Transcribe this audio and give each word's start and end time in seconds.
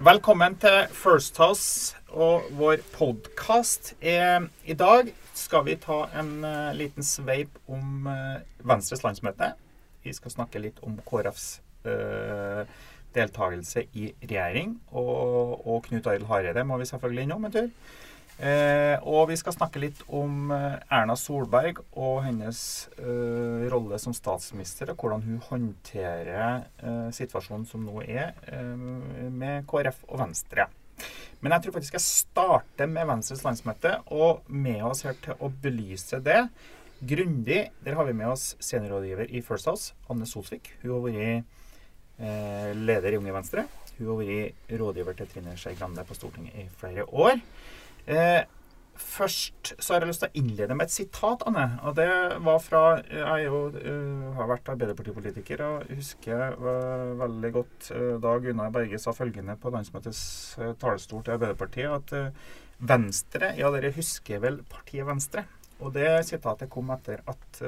Velkommen 0.00 0.54
til 0.56 0.86
First 0.96 1.36
House 1.36 1.96
og 2.08 2.46
vår 2.56 2.80
podkast. 2.94 3.90
I 4.00 4.72
dag 4.72 5.10
skal 5.36 5.66
vi 5.66 5.74
ta 5.76 5.98
en 6.16 6.30
uh, 6.40 6.70
liten 6.72 7.04
sveip 7.04 7.58
om 7.68 8.08
uh, 8.08 8.38
Venstres 8.64 9.04
landsmøte. 9.04 9.50
Vi 10.00 10.14
skal 10.16 10.32
snakke 10.32 10.62
litt 10.64 10.80
om 10.88 10.96
KrFs 11.04 11.44
uh, 11.84 12.64
deltakelse 13.12 13.84
i 13.92 14.06
regjering. 14.24 14.78
Og, 14.88 15.68
og 15.68 15.84
Knut 15.90 16.08
Arild 16.08 16.30
Hareide 16.32 16.64
må 16.64 16.80
vi 16.80 16.88
selvfølgelig 16.88 17.28
innom 17.28 17.44
en 17.50 17.56
tur. 17.58 17.68
Eh, 18.40 18.96
og 19.04 19.26
vi 19.28 19.36
skal 19.36 19.52
snakke 19.52 19.82
litt 19.82 19.98
om 20.16 20.48
eh, 20.54 20.78
Erna 20.96 21.12
Solberg 21.18 21.82
og 21.92 22.22
hennes 22.24 22.60
eh, 22.96 23.66
rolle 23.68 23.98
som 24.00 24.14
statsminister, 24.16 24.94
og 24.94 25.02
hvordan 25.02 25.26
hun 25.26 25.42
håndterer 25.44 26.62
eh, 26.80 27.10
situasjonen 27.12 27.66
som 27.68 27.84
nå 27.84 28.00
er 28.06 28.32
eh, 28.48 28.86
med 29.28 29.66
KrF 29.68 30.06
og 30.08 30.22
Venstre. 30.22 30.70
Men 31.44 31.52
jeg 31.52 31.66
tror 31.66 31.76
faktisk 31.76 31.98
jeg 31.98 32.06
starter 32.06 32.88
med 32.88 33.10
Venstres 33.10 33.44
landsmøte, 33.44 33.98
og 34.08 34.40
med 34.48 34.80
oss 34.88 35.04
her 35.04 35.20
til 35.20 35.36
å 35.36 35.50
belyse 35.60 36.20
det 36.24 36.46
grundig. 37.00 37.66
Der 37.84 37.96
har 37.96 38.08
vi 38.08 38.16
med 38.16 38.32
oss 38.32 38.54
seniorrådgiver 38.56 39.28
i 39.28 39.42
First 39.44 39.68
House, 39.68 39.92
Anne 40.08 40.28
Solsvik. 40.28 40.72
Hun 40.80 40.94
har 40.94 41.04
vært 41.10 42.24
eh, 42.24 42.72
leder 42.88 43.12
i 43.12 43.20
Unge 43.20 43.36
Venstre. 43.36 43.66
Hun 43.98 44.14
har 44.14 44.22
vært 44.24 44.74
rådgiver 44.80 45.20
til 45.20 45.28
Trine 45.28 45.58
Skei 45.60 45.76
Grande 45.76 46.08
på 46.08 46.16
Stortinget 46.16 46.56
i 46.56 46.66
flere 46.80 47.04
år. 47.04 47.36
Eh, 48.06 48.42
først 49.00 49.72
så 49.78 49.94
har 49.94 50.04
jeg 50.04 50.10
lyst 50.10 50.22
til 50.24 50.30
å 50.30 50.40
innlede 50.42 50.76
med 50.76 50.88
et 50.88 50.94
sitat, 50.94 51.44
Anne. 51.48 51.66
Og 51.88 51.96
det 51.96 52.08
var 52.44 52.60
fra 52.62 52.82
Jeg 53.00 53.46
jo, 53.46 53.62
uh, 53.74 54.26
har 54.36 54.50
vært 54.50 54.68
Arbeiderpartipolitiker 54.74 55.64
og 55.64 55.92
husker 55.96 56.56
uh, 56.60 57.16
veldig 57.20 57.52
godt 57.54 57.90
uh, 57.94 58.16
da 58.22 58.36
Gunnar 58.44 58.72
Berge 58.74 59.00
sa 59.00 59.14
følgende 59.16 59.56
på 59.60 59.72
landsmøtets 59.72 60.22
uh, 60.60 60.72
talerstol 60.80 61.24
til 61.24 61.38
Arbeiderpartiet, 61.38 61.90
at 61.90 62.86
Venstre 62.90 63.54
Ja, 63.58 63.72
dere 63.72 63.92
husker 63.96 64.40
vel 64.44 64.62
partiet 64.68 65.08
Venstre? 65.08 65.44
Og 65.80 65.94
det 65.96 66.08
sitatet 66.28 66.68
kom 66.72 66.92
etter 66.92 67.22
at 67.28 67.62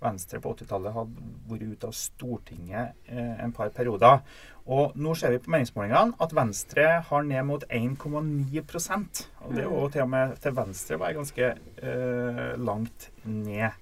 Venstre 0.00 0.40
på 0.40 0.54
80-tallet 0.54 0.94
hadde 0.96 1.24
vært 1.50 1.74
ute 1.74 1.88
av 1.90 1.96
Stortinget 1.96 3.10
eh, 3.12 3.34
en 3.44 3.52
par 3.56 3.72
perioder. 3.76 4.22
Og 4.70 4.94
nå 4.94 5.16
ser 5.18 5.34
vi 5.34 5.40
på 5.42 5.50
meningsmålingene 5.50 6.14
at 6.22 6.34
Venstre 6.36 6.84
har 7.08 7.24
ned 7.26 7.42
mot 7.48 7.64
1,9 7.74 8.60
Og 9.40 9.54
det 9.56 9.64
er 9.64 9.66
jo 9.66 9.88
til 9.90 10.04
og 10.04 10.12
med 10.12 10.36
til 10.42 10.54
Venstre 10.54 10.98
var 11.00 11.16
ganske 11.16 11.50
uh, 11.82 12.54
langt 12.54 13.10
ned. 13.24 13.74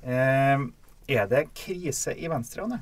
Uh, 0.00 0.70
er 1.08 1.28
det 1.28 1.50
krise 1.52 2.16
i 2.16 2.30
Venstre, 2.32 2.64
Anne? 2.64 2.80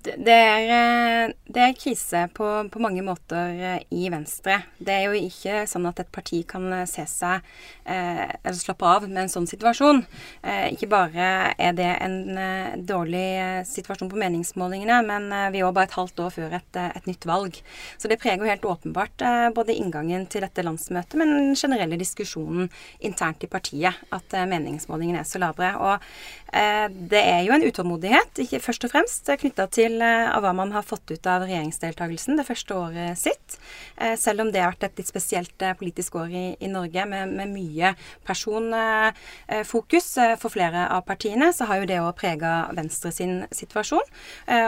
Det 0.00 0.32
er, 0.32 0.70
eh, 0.72 1.32
det 1.44 1.60
er, 1.60 1.74
krise 1.76 2.22
på, 2.32 2.46
på, 2.72 2.80
mange 2.80 3.02
måter 3.04 3.50
eh, 3.52 3.82
i 3.92 4.08
Venstre. 4.08 4.62
Det 4.80 4.94
er 4.94 5.02
jo 5.10 5.18
ikke 5.18 5.66
sånn 5.68 5.88
at 5.90 6.00
et 6.00 6.08
parti 6.08 6.40
kan 6.48 6.64
eh, 6.72 6.86
se 6.88 7.04
seg 7.04 7.44
eh, 7.84 8.22
eller 8.24 8.56
slappe 8.56 8.88
av 8.88 9.04
med 9.04 9.26
en 9.26 9.32
sånn 9.32 9.48
situasjon. 9.50 10.00
Eh, 10.40 10.70
ikke 10.72 10.88
bare 10.88 11.26
er 11.52 11.76
det 11.76 11.90
en 12.00 12.16
eh, 12.32 12.78
dårlig 12.88 13.66
situasjon 13.68 14.08
på 14.08 14.20
meningsmålingene, 14.22 15.02
men 15.04 15.28
vi 15.52 15.60
er 15.60 15.68
òg 15.68 15.76
bare 15.76 15.90
et 15.90 15.98
halvt 15.98 16.24
år 16.24 16.32
før 16.38 16.56
et, 16.56 16.80
et 16.80 17.10
nytt 17.10 17.28
valg. 17.28 17.60
Så 18.00 18.08
det 18.08 18.20
preger 18.22 18.40
jo 18.40 18.48
helt 18.48 18.64
åpenbart 18.72 19.26
både 19.52 19.76
inngangen 19.76 20.24
til 20.32 20.46
dette 20.46 20.64
landsmøtet, 20.64 21.18
men 21.20 21.34
den 21.34 21.52
generelle 21.58 22.00
diskusjonen 22.00 22.72
internt 23.04 23.44
i 23.44 23.52
partiet 23.52 24.00
at 24.16 24.38
meningsmålingene 24.48 25.20
er 25.20 25.28
så 25.28 25.42
labre. 25.42 25.74
Og 25.76 26.39
det 26.50 27.20
er 27.20 27.44
jo 27.46 27.54
en 27.54 27.62
utålmodighet, 27.62 28.40
ikke 28.42 28.58
først 28.62 28.84
og 28.86 28.90
fremst 28.92 29.28
knytta 29.40 29.66
til 29.70 30.00
eh, 30.02 30.30
hva 30.42 30.52
man 30.56 30.72
har 30.74 30.86
fått 30.86 31.12
ut 31.12 31.26
av 31.30 31.44
regjeringsdeltakelsen 31.46 32.38
det 32.40 32.46
første 32.48 32.74
året 32.74 33.18
sitt. 33.20 33.56
Eh, 33.96 34.16
selv 34.18 34.44
om 34.44 34.50
det 34.50 34.62
har 34.62 34.72
vært 34.72 34.88
et 34.88 34.98
litt 35.00 35.10
spesielt 35.10 35.62
eh, 35.62 35.76
politisk 35.78 36.18
år 36.20 36.34
i, 36.34 36.44
i 36.58 36.70
Norge 36.70 37.04
med, 37.10 37.34
med, 37.38 37.50
mye 37.50 37.92
personfokus 38.26 40.08
for 40.38 40.52
flere 40.52 40.84
av 40.92 41.02
partiene, 41.06 41.50
så 41.54 41.66
har 41.66 41.80
jo 41.80 41.88
det 41.90 41.98
òg 42.02 42.12
prega 42.18 42.52
Venstre 42.76 43.10
sin 43.14 43.40
situasjon. 43.54 44.04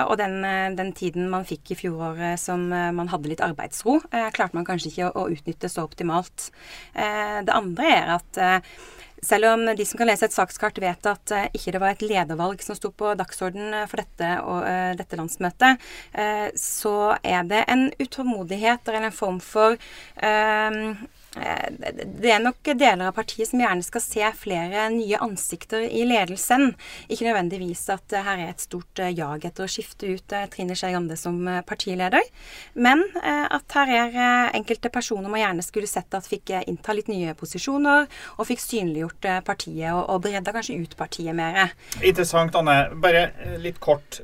Og 0.08 0.14
den, 0.18 0.42
den, 0.76 0.90
tiden 0.96 1.28
man 1.30 1.46
fikk 1.46 1.72
i 1.72 1.78
fjoråret 1.78 2.40
som 2.40 2.64
man 2.72 3.10
hadde 3.12 3.30
litt 3.30 3.44
arbeidsro, 3.44 4.00
klarte 4.10 4.58
man 4.58 4.66
kanskje 4.66 4.90
ikke 4.90 5.10
å, 5.10 5.24
å 5.24 5.30
utnytte 5.32 5.70
så 5.70 5.86
optimalt. 5.86 6.50
Det 6.92 7.54
andre 7.54 7.92
er 7.94 8.12
at 8.16 8.42
selv 9.22 9.52
om 9.52 9.64
de 9.76 9.86
som 9.86 10.00
kan 10.00 10.10
lese 10.10 10.26
et 10.26 10.34
sakskart, 10.34 10.80
vet 10.82 11.06
at 11.06 11.34
uh, 11.34 11.44
ikke 11.54 11.74
det 11.74 11.82
var 11.82 11.94
et 11.94 12.04
ledervalg 12.04 12.62
som 12.64 12.78
sto 12.78 12.90
på 12.90 13.14
dagsorden 13.18 13.72
eh, 13.76 13.88
for 13.90 14.02
dette, 14.02 14.30
og, 14.42 14.62
uh, 14.66 14.92
dette 14.98 15.18
landsmøtet, 15.18 15.82
uh, 16.16 16.48
så 16.58 17.14
er 17.22 17.46
det 17.48 17.64
en 17.70 17.88
utålmodighet 18.02 18.88
eller 18.88 19.08
en 19.08 19.20
form 19.22 19.40
for 19.42 19.78
Eh, 20.22 20.94
det 21.32 22.28
er 22.28 22.42
nok 22.42 22.60
deler 22.76 23.06
av 23.08 23.14
partiet 23.16 23.48
som 23.48 23.60
gjerne 23.62 23.84
skal 23.84 24.02
se 24.04 24.28
flere 24.36 24.84
nye 24.92 25.20
ansikter 25.24 25.86
i 25.86 26.04
ledelsen. 26.04 26.74
Ikke 27.08 27.24
nødvendigvis 27.24 27.86
at 27.94 28.12
her 28.12 28.42
er 28.42 28.52
et 28.52 28.64
stort 28.64 29.00
eh, 29.00 29.14
jag 29.16 29.46
etter 29.48 29.64
å 29.64 29.70
skifte 29.70 30.10
ut 30.12 30.34
eh, 30.36 30.44
Trine 30.52 30.76
Skei 30.76 30.92
Grande 30.92 31.16
som 31.16 31.38
partileder, 31.66 32.26
men 32.74 33.00
at 33.22 33.74
her 33.76 33.90
er 33.92 34.16
enkelte 34.56 34.90
personer 34.92 35.30
man 35.32 35.40
gjerne 35.40 35.64
skulle 35.64 35.88
sett 35.88 36.12
at 36.14 36.28
fikk 36.28 36.52
innta 36.68 36.94
litt 36.96 37.08
nye 37.08 37.32
posisjoner, 37.38 38.06
og 38.36 38.48
fikk 38.48 38.60
synliggjort 38.60 39.28
partiet 39.46 39.88
og, 39.94 40.02
og 40.12 40.22
bredda 40.26 40.52
kanskje 40.54 40.76
ut 40.82 40.96
partiet 40.98 41.36
mer. 41.36 41.72
Interessant, 42.02 42.56
Anne. 42.58 42.76
Bare 43.02 43.56
litt 43.62 43.80
kort. 43.82 44.20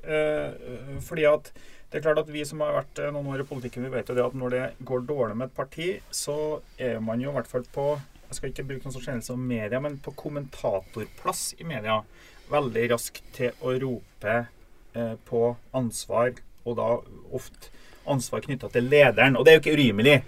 fordi 1.08 1.24
at 1.28 1.52
det 1.88 1.98
er 1.98 2.04
klart 2.04 2.20
at 2.20 2.30
Vi 2.32 2.44
som 2.44 2.60
har 2.60 2.76
vært 2.82 3.00
eh, 3.00 3.10
noen 3.14 3.30
år 3.32 3.42
i 3.42 3.48
politikken, 3.48 3.86
vi 3.86 3.94
vet 3.96 4.10
jo 4.10 4.16
det 4.16 4.26
at 4.26 4.36
når 4.36 4.54
det 4.54 4.64
går 4.88 5.06
dårlig 5.08 5.36
med 5.38 5.48
et 5.48 5.56
parti, 5.56 5.88
så 6.12 6.60
er 6.76 7.00
man 7.00 7.22
jo 7.22 7.32
i 7.32 7.36
hvert 7.38 7.50
fall 7.50 7.64
på 7.72 7.90
jeg 8.28 8.36
skal 8.36 8.50
ikke 8.52 8.64
bruke 8.68 8.84
noen 8.84 8.92
sånn 8.92 9.04
kjennelse 9.06 9.32
om 9.32 9.44
media, 9.48 9.78
men 9.80 9.94
på 10.04 10.12
kommentatorplass 10.20 11.54
i 11.62 11.64
media 11.64 12.02
veldig 12.52 12.82
raskt 12.92 13.22
til 13.36 13.54
å 13.64 13.72
rope 13.80 14.34
eh, 14.36 15.14
på 15.28 15.42
ansvar, 15.76 16.34
og 16.68 16.76
da 16.76 16.88
ofte 17.36 17.72
ansvar 18.08 18.44
knytta 18.44 18.68
til 18.72 18.88
lederen. 18.92 19.36
Og 19.36 19.46
det 19.46 19.52
er 19.52 19.56
jo 19.56 19.62
ikke 19.62 19.76
urimelig. 19.78 20.18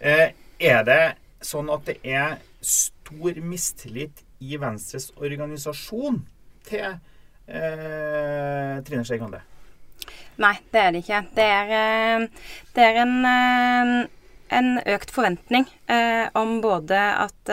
Eh, 0.00 0.32
er 0.56 0.80
det 0.88 1.02
sånn 1.44 1.68
at 1.72 1.84
det 1.88 1.98
er 2.08 2.38
stor 2.64 3.36
mistillit 3.44 4.24
i 4.40 4.56
Venstres 4.60 5.10
organisasjon 5.16 6.22
til 6.68 6.88
eh, 6.88 8.80
Trine 8.88 9.04
Skei 9.04 9.20
Grande? 9.20 9.44
Nei, 10.36 10.52
det 10.72 10.80
er 10.82 10.92
det 10.92 11.00
ikke. 11.04 11.22
Det 11.36 11.46
er, 11.48 11.70
eh, 11.72 12.52
det 12.76 12.84
er 12.84 13.00
en, 13.02 13.14
eh, 13.24 14.08
en, 14.58 14.68
økt 14.94 15.10
forventning 15.14 15.64
eh, 15.88 16.28
om 16.36 16.60
både 16.60 17.00
at 17.24 17.52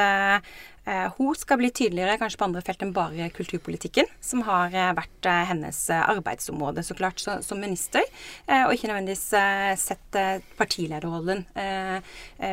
hun 1.17 1.35
skal 1.35 1.59
bli 1.61 1.69
tydeligere 1.71 2.17
kanskje 2.19 2.39
på 2.39 2.47
andre 2.49 2.61
felt 2.65 2.81
enn 2.83 2.91
bare 2.95 3.29
kulturpolitikken, 3.31 4.09
som 4.23 4.43
har 4.47 4.73
eh, 4.75 4.89
vært 4.97 5.27
eh, 5.29 5.43
hennes 5.47 5.79
arbeidsområde, 5.95 6.83
så 6.83 6.95
klart, 6.97 7.23
som 7.23 7.61
minister. 7.61 8.03
Og 8.51 8.73
ikke 8.73 8.89
nødvendigvis 8.89 9.23
sett 9.79 10.17
partilederrollen 10.57 11.43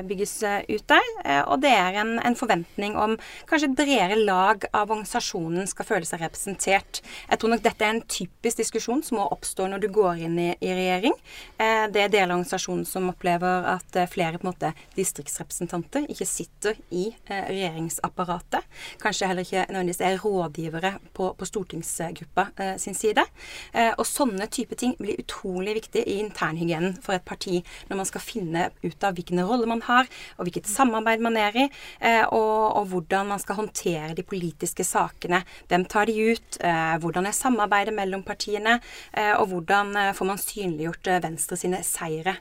bygges 0.06 0.34
ut 0.68 0.84
der. 0.90 1.08
Og 1.50 1.60
det 1.62 1.72
er 1.74 1.98
en, 2.02 2.12
en 2.22 2.36
forventning 2.38 2.94
om 2.98 3.16
kanskje 3.50 3.70
et 3.70 3.76
bredere 3.78 4.18
lag 4.20 4.66
av 4.70 4.92
organisasjonen 4.92 5.68
skal 5.70 5.88
føle 5.88 6.08
seg 6.08 6.22
representert. 6.22 7.00
Jeg 7.02 7.40
tror 7.40 7.54
nok 7.54 7.64
dette 7.64 7.86
er 7.86 7.94
en 7.96 8.02
typisk 8.06 8.62
diskusjon 8.62 9.02
som 9.06 9.18
må 9.18 9.26
oppstå 9.34 9.66
når 9.72 9.84
du 9.84 9.88
går 9.94 10.22
inn 10.28 10.38
i, 10.38 10.48
i 10.62 10.72
regjering. 10.76 11.16
Det 11.58 12.04
er 12.04 12.12
deler 12.12 12.30
av 12.30 12.38
organisasjonen 12.38 12.86
som 12.88 13.10
opplever 13.12 13.68
at 13.74 14.00
flere 14.12 14.38
på 14.38 14.46
en 14.46 14.52
måte 14.52 14.72
distriktsrepresentanter 14.98 16.08
ikke 16.12 16.28
sitter 16.28 16.78
i 16.94 17.10
regjeringsapparatet 17.30 18.19
apparatet. 18.20 18.66
Kanskje 19.00 19.28
heller 19.30 19.46
ikke 19.46 19.66
nødvendigvis 19.68 20.00
er 20.04 20.18
rådgivere 20.20 20.92
på, 21.16 21.32
på 21.38 21.48
stortingsgruppa 21.48 22.46
eh, 22.60 22.76
sin 22.78 22.94
side. 22.94 23.24
Eh, 23.72 23.92
og 23.96 24.06
sånne 24.08 24.48
type 24.52 24.76
ting 24.78 24.96
blir 24.98 25.20
utrolig 25.20 25.74
viktig 25.80 26.04
i 26.04 26.18
internhygienen 26.24 26.98
for 27.02 27.16
et 27.16 27.26
parti 27.26 27.60
når 27.88 28.00
man 28.00 28.08
skal 28.08 28.24
finne 28.24 28.68
ut 28.84 29.06
av 29.06 29.16
hvilken 29.16 29.42
rolle 29.46 29.68
man 29.70 29.82
har, 29.86 30.08
og 30.38 30.46
hvilket 30.46 30.68
samarbeid 30.70 31.24
man 31.24 31.38
er 31.40 31.56
i, 31.56 31.66
eh, 32.00 32.24
og, 32.26 32.76
og, 32.80 32.90
hvordan 32.90 33.32
man 33.32 33.42
skal 33.42 33.60
håndtere 33.60 34.14
de 34.16 34.26
politiske 34.26 34.84
sakene. 34.86 35.42
Hvem 35.70 35.86
tar 35.90 36.10
de 36.10 36.16
ut? 36.32 36.60
Eh, 36.60 36.96
hvordan 37.00 37.28
er 37.28 37.36
samarbeidet 37.36 37.94
mellom 37.96 38.24
partiene? 38.26 38.78
Eh, 39.14 39.34
og 39.36 39.50
hvordan 39.52 39.96
eh, 39.96 40.14
får 40.16 40.32
man 40.32 40.40
synliggjort 40.40 41.14
Venstre 41.24 41.58
sine 41.60 41.82
seire 41.86 42.38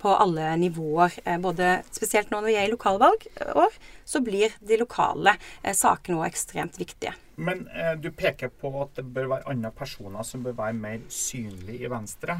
på 0.00 0.14
alle 0.14 0.54
nivåer. 0.60 1.18
Eh, 1.24 1.38
både 1.42 1.76
spesielt 1.90 2.32
nå 2.32 2.40
når 2.40 2.48
vi 2.48 2.56
er 2.58 2.68
i 2.68 2.72
lokalvalg 2.72 3.28
år, 3.54 3.76
så 4.04 4.22
blir 4.24 4.54
de 4.60 4.80
lokale 4.80 5.36
sakene 5.76 6.20
òg 6.20 6.28
ekstremt 6.30 6.80
viktige. 6.80 7.14
Men 7.36 7.66
eh, 7.74 7.94
du 7.98 8.10
peker 8.14 8.48
på 8.48 8.70
at 8.82 8.94
det 8.98 9.06
bør 9.14 9.30
være 9.32 9.50
andre 9.50 9.72
personer 9.74 10.22
som 10.26 10.44
bør 10.44 10.58
være 10.58 10.78
mer 10.78 11.00
synlige 11.08 11.86
i 11.86 11.90
Venstre. 11.90 12.38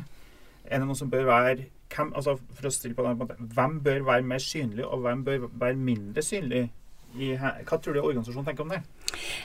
Er 0.64 0.78
det 0.78 0.86
noen 0.86 0.98
som 0.98 1.10
bør 1.12 1.26
være 1.28 1.56
hvem, 1.94 2.14
altså 2.16 2.36
for 2.56 2.68
å 2.68 2.72
stille 2.74 2.96
på 2.96 3.04
den 3.06 3.18
måten, 3.20 3.50
hvem 3.54 3.80
bør 3.84 4.06
være 4.08 4.26
mer 4.26 4.42
synlig, 4.42 4.86
og 4.86 5.04
hvem 5.04 5.24
bør 5.26 5.48
være 5.52 5.78
mindre 5.78 6.24
synlig? 6.24 6.64
Hva 7.14 7.78
tror 7.78 7.94
du 7.94 8.00
organisasjonen 8.02 8.46
tenker 8.48 8.66
om 8.66 8.72
det? 8.74 8.80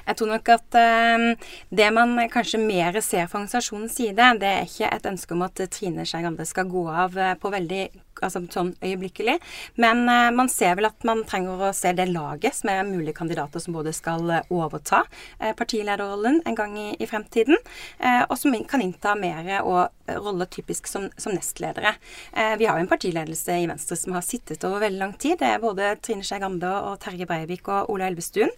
Jeg 0.07 0.17
tror 0.17 0.31
nok 0.31 0.49
at 0.55 0.77
uh, 0.79 1.49
det 1.69 1.89
man 1.93 2.15
kanskje 2.33 2.61
mer 2.61 2.97
ser 3.05 3.27
fra 3.29 3.43
organisasjonens 3.43 3.97
side, 3.99 4.29
det 4.41 4.49
er 4.49 4.65
ikke 4.65 4.89
et 4.89 5.09
ønske 5.11 5.35
om 5.35 5.45
at 5.45 5.61
Trine 5.69 6.05
Skei 6.07 6.23
Grande 6.25 6.47
skal 6.49 6.69
gå 6.71 6.87
av 6.89 7.17
uh, 7.19 7.35
på 7.39 7.51
veldig 7.53 7.83
altså 8.25 8.41
sånn 8.53 8.73
øyeblikkelig. 8.83 9.37
Men 9.81 10.03
uh, 10.09 10.29
man 10.35 10.51
ser 10.51 10.77
vel 10.79 10.89
at 10.89 11.07
man 11.07 11.23
trenger 11.29 11.69
å 11.69 11.71
se 11.75 11.93
det 11.95 12.09
laget 12.11 12.57
som 12.59 12.71
er 12.73 12.87
mulige 12.87 13.17
kandidater 13.17 13.63
som 13.63 13.75
både 13.75 13.93
skal 13.95 14.29
overta 14.49 15.01
partilederrollen 15.57 16.39
en 16.47 16.55
gang 16.57 16.75
i, 16.77 16.87
i 16.99 17.07
fremtiden, 17.07 17.57
og 18.29 18.33
som 18.37 18.53
kan 18.69 18.81
innta 18.83 19.13
mer 19.17 19.47
og 19.59 20.17
rolle 20.23 20.45
typisk 20.51 20.87
som, 20.89 21.07
som 21.17 21.33
nestledere. 21.33 21.93
vi 22.59 22.67
har 22.67 22.77
jo 22.77 22.83
en 22.83 22.89
partiledelse 22.91 23.55
i 23.61 23.67
Venstre 23.69 23.97
som 23.99 24.15
har 24.15 24.25
sittet 24.25 24.63
over 24.67 24.83
veldig 24.83 25.01
lang 25.01 25.13
tid. 25.21 25.37
Det 25.41 25.49
er 25.49 25.63
både 25.63 25.91
Trine 26.03 26.25
Skei 26.25 26.41
Grande 26.41 26.69
og 26.69 26.99
Terje 27.03 27.27
Breivik 27.29 27.69
og 27.71 27.91
Ola 27.93 28.09
Elvestuen. 28.09 28.51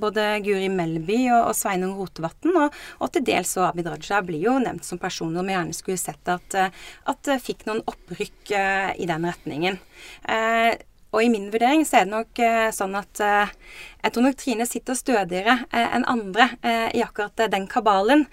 både 0.00 0.26
Guri 0.46 0.68
Melby 0.72 1.26
og, 1.30 1.50
og 1.50 1.56
Sveinung 1.56 1.96
Rotevatn, 1.98 2.54
og, 2.56 2.76
og, 3.00 3.10
til 3.14 3.24
dels 3.26 3.54
så 3.56 3.66
Abid 3.70 3.88
Raja 3.90 4.20
blir 4.24 4.44
jo 4.44 4.56
nevnt 4.62 4.86
som 4.86 5.00
personer 5.00 5.46
vi 5.46 5.54
gjerne 5.54 5.76
skulle 5.76 6.00
sett 6.00 6.30
at, 6.30 6.56
eh, 6.58 6.84
at 7.10 7.30
fikk 7.42 7.66
noen 7.68 7.82
opprykk 7.88 8.54
i 8.96 9.08
den 9.08 9.26
retningen. 9.28 9.80
Uh, 10.28 10.74
og 11.14 11.22
i 11.24 11.30
min 11.32 11.48
vurdering 11.52 11.84
så 11.86 12.00
er 12.00 12.08
det 12.08 12.12
nok 12.12 12.42
uh, 12.42 12.68
sånn 12.74 12.96
at 12.98 13.22
jeg 14.06 14.14
tror 14.14 14.22
nok 14.22 14.36
Trine 14.38 14.66
sitter 14.68 14.94
stødigere 14.94 15.54
eh, 15.74 15.94
enn 15.96 16.06
andre 16.06 16.46
eh, 16.62 16.92
i 16.94 17.02
akkurat 17.02 17.40
eh, 17.42 17.50
den 17.50 17.66
kabalen. 17.70 18.26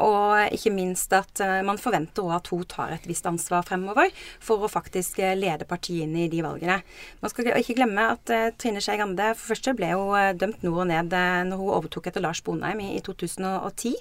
og 0.00 0.54
ikke 0.54 0.70
minst 0.72 1.12
at 1.16 1.40
man 1.66 1.78
forventer 1.80 2.24
òg 2.26 2.32
at 2.36 2.48
hun 2.52 2.62
tar 2.68 2.92
et 2.94 3.06
visst 3.08 3.26
ansvar 3.28 3.64
fremover 3.66 4.10
for 4.42 4.64
å 4.64 4.70
faktisk 4.70 5.18
lede 5.36 5.66
partiene 5.68 6.24
i 6.24 6.28
de 6.32 6.42
valgene. 6.44 6.78
Man 7.20 7.32
skal 7.32 7.50
ikke 7.58 7.76
glemme 7.78 8.06
at 8.14 8.32
Trine 8.60 8.82
Skei 8.82 8.98
Grande 9.00 9.30
for 9.36 9.52
første 9.52 9.74
ble 9.76 9.90
jo 9.92 10.04
dømt 10.38 10.64
nord 10.66 10.84
og 10.84 10.88
ned 10.90 11.14
når 11.50 11.60
hun 11.60 11.72
overtok 11.78 12.10
etter 12.10 12.24
Lars 12.24 12.42
Bonheim 12.44 12.82
i, 12.84 13.00
2010, 13.04 13.96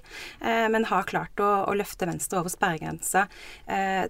men 0.73 0.87
har 0.91 1.07
klart 1.09 1.43
å, 1.43 1.49
å 1.69 1.75
løfte 1.77 2.07
Venstre 2.09 2.41
over 2.41 2.53
sperregrensa 2.53 3.25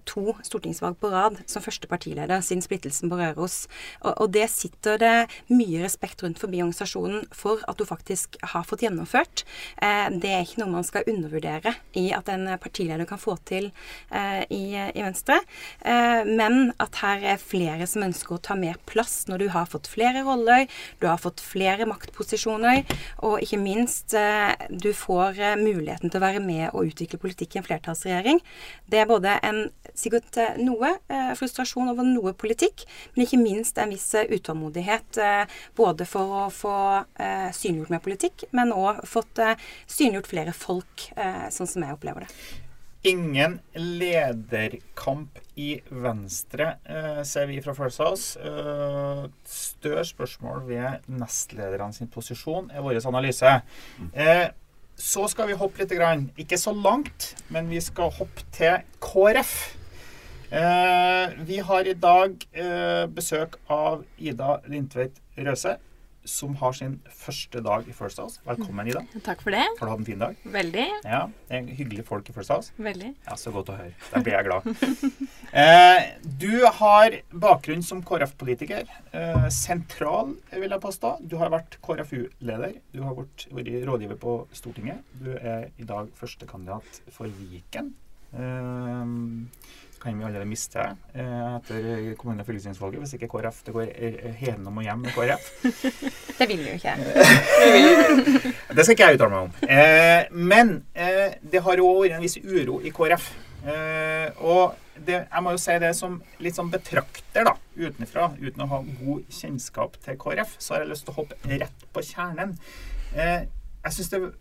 to 0.10 0.36
stortingsvalg 0.46 1.00
på 1.00 1.14
rad 1.14 1.40
som 1.50 1.66
første 1.66 1.90
partileder 1.92 2.44
siden 2.46 2.66
splittelsen 2.66 3.12
på 3.12 3.20
Røros. 3.22 3.62
Og, 4.04 4.14
og 4.16 4.34
det 4.36 4.50
sitter 4.54 5.00
det 5.02 5.16
mye 5.54 5.84
respekt 5.86 6.26
rundt 6.26 6.42
forbi 6.42 6.59
organisasjonen 6.64 7.26
for 7.36 7.64
at 7.70 7.80
du 7.80 7.86
faktisk 7.88 8.38
har 8.54 8.66
fått 8.68 8.84
gjennomført. 8.86 9.44
Eh, 9.82 10.08
det 10.22 10.32
er 10.34 10.46
ikke 10.46 10.62
noe 10.62 10.74
man 10.78 10.88
skal 10.88 11.08
undervurdere 11.10 11.76
i 12.00 12.10
at 12.16 12.30
en 12.34 12.48
partileder 12.62 13.08
kan 13.10 13.22
få 13.22 13.38
til 13.50 13.70
eh, 14.12 14.44
i, 14.54 14.64
i 14.76 15.06
Venstre. 15.06 15.40
Eh, 15.82 16.22
men 16.28 16.72
at 16.82 17.02
her 17.04 17.26
er 17.36 17.42
flere 17.42 17.88
som 17.90 18.06
ønsker 18.08 18.38
å 18.38 18.42
ta 18.50 18.58
mer 18.60 18.80
plass 18.90 19.24
når 19.30 19.44
du 19.44 19.48
har 19.56 19.70
fått 19.72 19.90
flere 19.92 20.24
roller, 20.28 20.68
du 21.00 21.08
har 21.10 21.22
fått 21.22 21.44
flere 21.44 21.88
maktposisjoner, 21.90 22.84
og 23.26 23.40
ikke 23.44 23.60
minst 23.62 24.16
du 24.70 24.90
får 24.96 25.38
muligheten 25.60 26.10
til 26.10 26.20
å 26.20 26.24
være 26.24 26.42
med 26.44 26.70
og 26.72 26.90
utvikle 26.92 27.20
politikk 27.22 27.56
i 27.56 27.62
en 27.62 27.68
flertallsregjering. 27.68 28.42
Det 28.90 29.02
er 29.02 29.10
både 29.10 29.38
en 29.46 29.66
sikkert 30.00 30.40
noe 30.60 30.94
frustrasjon 31.38 31.92
over 31.92 32.08
noe 32.08 32.34
politikk, 32.38 32.86
men 33.14 33.26
ikke 33.26 33.42
minst 33.42 33.80
en 33.82 33.92
viss 33.94 34.08
utålmodighet 34.16 35.20
både 35.76 36.08
for 36.10 36.40
å 36.44 36.46
få 36.54 36.78
eh, 37.20 37.50
synliggjort 37.56 37.94
mer 37.94 38.04
politikk, 38.04 38.48
men 38.56 38.74
òg 38.76 39.04
fått 39.10 39.42
eh, 39.44 39.60
synliggjort 39.90 40.32
flere 40.32 40.56
folk, 40.56 41.06
eh, 41.16 41.46
sånn 41.54 41.70
som 41.70 41.86
jeg 41.86 41.98
opplever 41.98 42.26
det. 42.26 42.34
Ingen 43.08 43.62
lederkamp 43.80 45.38
i 45.56 45.70
Venstre, 46.04 46.74
eh, 46.84 47.22
ser 47.24 47.48
vi 47.48 47.62
fra 47.64 47.76
First 47.78 48.02
House. 48.04 48.40
Eh, 48.40 49.30
større 49.48 50.04
spørsmål 50.04 50.66
ved 50.68 51.08
nestlederne 51.08 51.96
sin 51.96 52.12
posisjon 52.12 52.70
er 52.74 52.84
vår 52.84 53.00
analyse. 53.08 53.62
Eh, 54.14 54.50
så 55.00 55.30
skal 55.32 55.48
vi 55.48 55.56
hoppe 55.56 55.80
litt, 55.80 55.96
ikke 56.38 56.60
så 56.60 56.76
langt, 56.76 57.36
men 57.50 57.70
vi 57.70 57.80
skal 57.80 58.12
hoppe 58.12 58.44
til 58.52 58.84
KrF. 59.00 59.79
Eh, 60.50 61.30
vi 61.46 61.60
har 61.62 61.88
i 61.88 61.94
dag 61.94 62.48
eh, 62.58 63.06
besøk 63.14 63.60
av 63.70 64.02
Ida 64.18 64.56
Lindtveit 64.66 65.22
Røse 65.38 65.76
som 66.30 66.56
har 66.60 66.74
sin 66.78 66.96
første 67.16 67.62
dag 67.64 67.88
i 67.90 67.94
First 67.96 68.20
House. 68.22 68.42
Velkommen, 68.46 68.90
Ida. 68.90 69.02
Takk 69.26 69.42
for 69.46 69.56
det. 69.56 69.64
Har 69.80 69.88
du 69.88 69.92
hatt 69.92 70.02
en 70.02 70.08
fin 70.08 70.22
dag? 70.22 70.40
Veldig. 70.44 70.86
Ja, 71.06 71.22
det 71.50 71.60
er 71.60 71.70
Hyggelige 71.80 72.06
folk 72.08 72.30
i 72.30 72.36
First 72.36 72.54
House. 72.54 72.74
Veldig. 72.78 73.12
Ja, 73.28 73.38
Så 73.40 73.54
godt 73.56 73.72
å 73.74 73.78
høre. 73.78 73.94
Da 74.12 74.22
blir 74.26 74.36
jeg 74.36 74.48
glad. 74.50 74.68
eh, 75.64 76.10
du 76.42 76.66
har 76.80 77.20
bakgrunn 77.46 77.86
som 77.86 78.04
KrF-politiker. 78.06 78.90
Eh, 79.14 79.48
sentral, 79.54 80.36
vil 80.52 80.70
jeg 80.76 80.86
påstå. 80.86 81.16
Du 81.30 81.38
har 81.42 81.54
vært 81.54 81.80
KrFU-leder. 81.86 82.78
Du 82.94 83.02
har 83.06 83.18
vært, 83.18 83.48
vært, 83.54 83.74
rådgiver 83.90 84.22
på 84.22 84.38
Stortinget. 84.58 85.02
Du 85.22 85.32
er 85.38 85.70
i 85.78 85.88
dag 85.88 86.12
førstekandidat 86.20 87.04
for 87.16 87.32
Viken. 87.42 87.94
Eh, 88.34 89.16
kan 90.02 90.18
vi 90.18 90.26
allerede 90.26 90.48
miste 90.48 90.82
eh, 91.14 91.56
etter 91.56 92.16
kommune- 92.20 92.44
og 92.44 92.48
fylkestingsvalget 92.48 93.04
hvis 93.04 93.16
ikke 93.18 93.30
KrF 93.32 93.62
det 93.68 93.76
går 93.76 93.92
gjennom 94.40 94.80
og 94.80 94.86
hjem 94.86 95.06
med 95.06 95.16
KrF. 95.16 95.50
det 96.40 96.50
vil 96.50 96.64
vi 96.64 96.72
jo 96.72 96.78
ikke. 96.80 96.96
det 98.76 98.86
skal 98.86 98.96
ikke 98.96 99.10
jeg 99.10 99.20
uttale 99.20 99.32
meg 99.34 99.48
om. 99.48 99.54
Eh, 99.68 100.22
men 100.52 100.76
eh, 100.96 101.38
det 101.44 101.64
har 101.66 101.82
jo 101.82 101.92
vært 102.00 102.18
en 102.18 102.26
viss 102.26 102.40
uro 102.44 102.80
i 102.82 102.94
KrF. 102.96 103.32
og 104.40 104.76
det, 105.00 105.16
jeg 105.16 105.44
må 105.44 105.54
jo 105.56 105.60
si 105.62 105.76
det 105.80 105.94
som 105.96 106.18
litt 106.44 106.58
sånn 106.58 106.72
betrakter 106.72 107.46
da, 107.48 107.54
utenfra, 107.80 108.34
uten 108.40 108.66
å 108.66 108.72
ha 108.74 108.82
god 108.84 109.32
kjennskap 109.32 109.96
til 110.04 110.20
KrF, 110.20 110.58
så 110.60 110.76
har 110.76 110.84
jeg 110.84 110.92
lyst 110.92 111.08
til 111.08 111.14
å 111.14 111.22
hoppe 111.22 111.60
rett 111.60 111.86
på 111.96 112.04
kjernen. 112.04 112.58
jeg 113.16 113.96
syns 113.96 114.12
det 114.12 114.20
er 114.20 114.32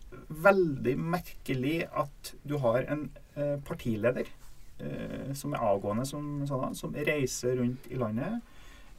veldig 0.49 0.95
merkelig 0.99 1.77
at 1.87 2.33
du 2.43 2.57
har 2.63 2.83
en 2.91 3.07
partileder 3.65 4.27
eh, 4.27 4.38
som 5.35 5.53
er 5.53 5.63
avgående, 5.65 6.05
som, 6.07 6.27
sånn, 6.47 6.75
som 6.77 6.95
reiser 6.95 7.57
rundt 7.59 7.87
i 7.91 7.99
landet 7.99 8.39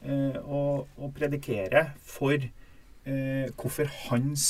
eh, 0.05 0.37
og, 0.43 0.87
og 0.97 1.13
predikerer 1.17 1.93
for 2.05 2.37
eh, 2.37 3.47
hvorfor 3.55 3.89
hans 4.09 4.45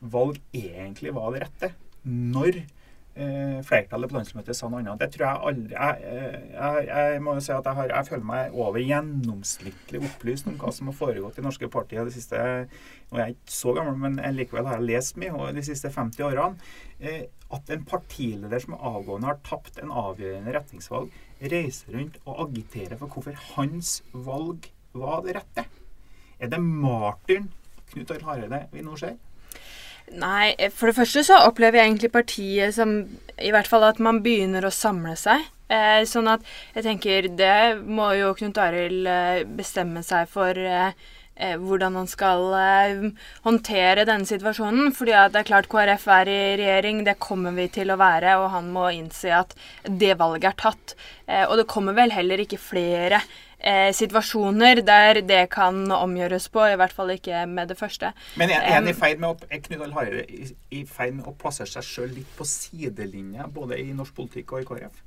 valg 0.00 0.40
egentlig 0.52 1.14
var 1.16 1.32
det 1.32 1.44
rette. 1.46 1.70
Når 2.04 2.60
eh, 2.60 2.83
flertallet 3.14 4.10
på 4.10 4.16
landsmøtet 4.16 4.56
sa 4.58 4.66
noe 4.66 4.80
annet. 4.80 4.98
Det 4.98 5.14
tror 5.14 5.24
jeg 5.28 5.42
aldri 5.48 5.76
Jeg, 5.76 6.14
jeg, 6.50 6.86
jeg 6.88 7.20
må 7.22 7.36
jo 7.36 7.44
si 7.46 7.52
at 7.54 7.68
jeg, 7.68 7.78
har, 7.78 7.92
jeg, 7.92 8.08
føler 8.08 8.26
meg 8.26 8.56
over 8.58 8.82
gjennomsnittlig 8.82 10.00
opplyst 10.08 10.48
om 10.50 10.56
hva 10.58 10.72
som 10.74 10.90
har 10.90 10.96
foregått 10.98 11.38
i 11.38 11.44
norske 11.46 11.68
partier 11.70 12.08
de 12.08 12.14
siste 12.14 12.40
Nå 12.40 13.20
er 13.20 13.28
jeg 13.28 13.36
ikke 13.36 13.54
så 13.54 13.74
gammel, 13.76 14.00
men 14.02 14.34
likevel 14.34 14.66
har 14.66 14.80
jeg 14.80 14.88
lest 14.88 15.20
mye 15.22 15.52
de 15.54 15.62
siste 15.62 15.92
50 15.94 16.26
årene. 16.26 16.72
Eh, 16.98 17.26
at 17.54 17.70
en 17.70 17.84
partileder 17.86 18.62
som 18.64 18.74
er 18.74 18.86
avgående, 18.90 19.28
har 19.30 19.42
tapt 19.46 19.78
en 19.78 19.92
avgjørende 19.94 20.54
retningsvalg, 20.56 21.12
reiser 21.52 21.94
rundt 21.94 22.18
og 22.24 22.48
agiterer 22.48 22.98
for 22.98 23.12
hvorfor 23.12 23.38
hans 23.54 24.00
valg 24.10 24.66
var 24.94 25.22
det 25.26 25.36
rette. 25.38 25.66
Er 26.40 26.50
det 26.50 26.60
martyren 26.62 27.50
Knut 27.92 28.10
Arild 28.10 28.26
Hareide 28.26 28.64
vi 28.72 28.82
nå 28.82 28.96
ser? 28.98 29.14
Nei, 30.12 30.54
eh, 30.58 30.70
for 30.70 30.90
det 30.90 30.98
første 30.98 31.24
så 31.24 31.40
opplever 31.48 31.80
jeg 31.80 31.90
egentlig 31.90 32.12
partiet 32.12 32.76
som 32.76 32.96
I 33.40 33.50
hvert 33.50 33.68
fall 33.70 33.86
at 33.88 33.98
man 34.02 34.20
begynner 34.22 34.66
å 34.66 34.74
samle 34.74 35.16
seg. 35.18 35.48
Eh, 35.72 36.04
sånn 36.04 36.28
at 36.28 36.42
jeg 36.74 36.84
tenker 36.84 37.28
Det 37.32 37.80
må 37.80 38.10
jo 38.18 38.34
Knut 38.36 38.58
Arild 38.60 39.06
eh, 39.08 39.44
bestemme 39.48 40.02
seg 40.04 40.28
for 40.28 40.58
eh, 40.60 40.92
eh, 41.40 41.54
hvordan 41.56 41.96
han 41.96 42.10
skal 42.10 42.44
eh, 42.58 43.06
håndtere 43.46 44.04
denne 44.04 44.28
situasjonen. 44.28 44.92
fordi 44.92 45.16
det 45.32 45.40
er 45.40 45.48
klart 45.48 45.70
KrF 45.72 46.06
er 46.18 46.28
i 46.28 46.38
regjering, 46.60 47.02
det 47.08 47.16
kommer 47.18 47.56
vi 47.56 47.70
til 47.72 47.90
å 47.90 47.96
være, 47.96 48.36
og 48.42 48.52
han 48.52 48.68
må 48.76 48.90
innse 48.92 49.32
at 49.32 49.56
det 49.88 50.18
valget 50.20 50.52
er 50.52 50.60
tatt. 50.60 50.94
og 51.48 51.56
det 51.56 51.66
kommer 51.66 51.96
vel 51.96 52.12
heller 52.12 52.44
ikke 52.44 52.60
flere 52.60 53.16
eh, 53.16 53.43
situasjoner 53.96 54.82
der 54.84 55.22
det 55.24 55.42
kan 55.54 55.84
omgjøres 55.92 56.50
på, 56.52 56.64
i 56.68 56.76
hvert 56.76 56.92
fall 56.92 57.14
ikke 57.14 57.44
med 57.48 57.72
det 57.72 57.78
første. 57.78 58.12
Men 58.36 58.52
er 58.52 58.74
han 58.74 58.88
i 58.90 58.96
feil 58.96 59.20
med 59.22 59.30
å, 59.30 59.48
er 59.48 59.62
Knut 59.64 59.94
Hareide 59.96 60.26
i, 60.28 60.50
i 60.74 60.84
feil 60.88 61.14
med 61.16 61.28
å 61.30 61.36
plassere 61.38 61.70
seg 61.70 61.86
sjøl 61.88 62.12
litt 62.18 62.36
på 62.36 62.46
sidelinja, 62.48 63.48
både 63.48 63.80
i 63.80 63.92
norsk 63.96 64.16
politikk 64.16 64.52
og 64.52 64.64
i 64.64 64.68
KrF? 64.68 65.00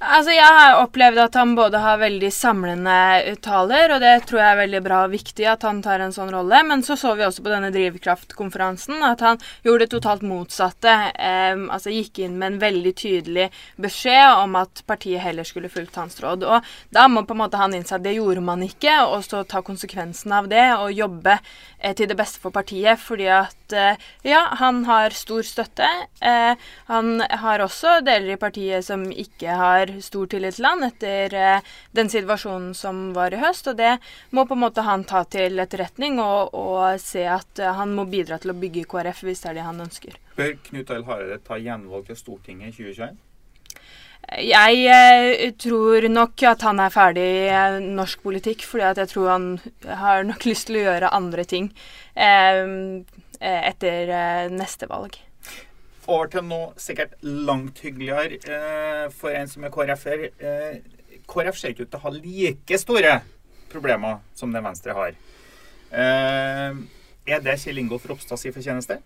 Altså, 0.00 0.32
Jeg 0.32 0.48
har 0.48 0.78
opplevd 0.80 1.18
at 1.20 1.34
han 1.36 1.50
både 1.52 1.76
har 1.76 1.98
veldig 2.00 2.30
samlende 2.32 3.34
taler, 3.44 3.92
og 3.92 3.98
det 4.00 4.14
tror 4.24 4.40
jeg 4.40 4.52
er 4.54 4.60
veldig 4.62 4.80
bra 4.86 5.00
og 5.04 5.12
viktig 5.12 5.44
at 5.44 5.66
han 5.68 5.82
tar 5.84 6.00
en 6.00 6.14
sånn 6.14 6.30
rolle. 6.32 6.62
Men 6.64 6.80
så 6.86 6.96
så 6.96 7.12
vi 7.18 7.26
også 7.26 7.44
på 7.44 7.52
denne 7.52 7.68
drivkraftkonferansen 7.74 9.04
at 9.04 9.20
han 9.20 9.42
gjorde 9.66 9.84
det 9.84 9.90
totalt 9.92 10.24
motsatte. 10.24 10.94
Eh, 11.12 11.52
altså 11.68 11.92
gikk 11.92 12.22
inn 12.24 12.40
med 12.40 12.54
en 12.54 12.58
veldig 12.64 12.94
tydelig 12.96 13.50
beskjed 13.76 14.40
om 14.40 14.56
at 14.62 14.80
partiet 14.88 15.20
heller 15.20 15.44
skulle 15.44 15.68
fulgt 15.68 16.00
hans 16.00 16.16
råd. 16.24 16.48
Og 16.48 16.72
da 16.96 17.04
må 17.12 17.26
på 17.28 17.36
en 17.36 17.44
måte 17.44 17.60
han 17.60 17.76
innse 17.76 17.98
at 18.00 18.06
det 18.06 18.16
gjorde 18.16 18.40
man 18.40 18.64
ikke, 18.64 19.02
og 19.04 19.20
så 19.28 19.44
ta 19.44 19.60
konsekvensen 19.60 20.32
av 20.32 20.48
det 20.48 20.64
og 20.78 20.96
jobbe 20.96 21.36
eh, 21.36 21.92
til 21.92 22.08
det 22.08 22.16
beste 22.16 22.40
for 22.40 22.56
partiet. 22.56 22.96
fordi 23.04 23.28
at 23.28 23.59
at 23.70 24.00
eh, 24.00 24.30
ja, 24.30 24.48
han 24.58 24.84
har 24.84 25.10
stor 25.10 25.42
støtte. 25.42 25.88
Eh, 26.20 26.54
han 26.86 27.20
har 27.20 27.60
også 27.60 28.00
deler 28.04 28.34
i 28.34 28.40
partiet 28.40 28.84
som 28.84 29.04
ikke 29.10 29.54
har 29.56 29.94
stor 30.02 30.26
tillit 30.26 30.56
til 30.58 30.68
han 30.68 30.84
etter 30.86 31.34
eh, 31.34 31.70
den 31.92 32.10
situasjonen 32.10 32.74
som 32.74 33.12
var 33.14 33.34
i 33.34 33.40
høst. 33.40 33.70
Og 33.70 33.78
det 33.78 33.96
må 34.30 34.46
på 34.46 34.58
en 34.58 34.64
måte 34.64 34.84
han 34.86 35.04
ta 35.04 35.24
til 35.24 35.58
etterretning 35.62 36.20
og, 36.22 36.54
og 36.54 37.00
se 37.00 37.26
at 37.26 37.60
han 37.60 37.94
må 37.94 38.06
bidra 38.10 38.40
til 38.40 38.54
å 38.54 38.58
bygge 38.58 38.86
KrF 38.90 39.24
hvis 39.26 39.44
det 39.44 39.52
er 39.52 39.60
det 39.60 39.66
han 39.68 39.82
ønsker. 39.86 40.20
Bør 40.36 40.54
Knut 40.68 40.90
Arild 40.90 41.10
Hareide 41.10 41.42
ta 41.46 41.58
gjenvalg 41.60 42.06
til 42.08 42.18
Stortinget 42.18 42.72
i 42.72 42.78
2021? 42.78 43.18
Jeg 44.30 44.82
eh, 44.86 45.50
tror 45.58 46.06
nok 46.12 46.42
at 46.46 46.62
han 46.62 46.78
er 46.78 46.92
ferdig 46.94 47.24
i 47.50 47.80
norsk 47.82 48.20
politikk, 48.22 48.62
fordi 48.68 49.00
jeg 49.00 49.10
tror 49.10 49.30
han 49.32 49.48
har 49.82 50.22
nok 50.28 50.46
lyst 50.46 50.68
til 50.68 50.78
å 50.78 50.84
gjøre 50.84 51.10
andre 51.16 51.46
ting 51.48 51.70
eh, 52.14 52.62
etter 53.40 54.12
eh, 54.12 54.52
neste 54.52 54.88
valg. 54.90 55.18
Over 56.10 56.30
til 56.32 56.46
noe 56.48 56.72
sikkert 56.80 57.12
langt 57.22 57.82
hyggeligere 57.84 58.40
eh, 58.40 59.04
for 59.14 59.34
en 59.36 59.50
som 59.50 59.64
er 59.64 59.72
KrF-er. 59.74 60.24
Eh, 60.38 60.80
KrF 61.30 61.58
ser 61.60 61.74
ikke 61.74 61.86
ut 61.86 61.92
til 61.92 62.00
å 62.00 62.04
ha 62.06 62.14
like 62.16 62.80
store 62.80 63.20
problemer 63.70 64.18
som 64.34 64.52
det 64.52 64.64
Venstre 64.64 64.96
har. 64.96 65.14
Eh, 65.90 66.80
er 67.30 67.44
det 67.44 67.58
Kjell 67.62 67.82
Ingolf 67.82 68.08
Ropstads 68.10 68.48
fortjeneste? 68.50 68.98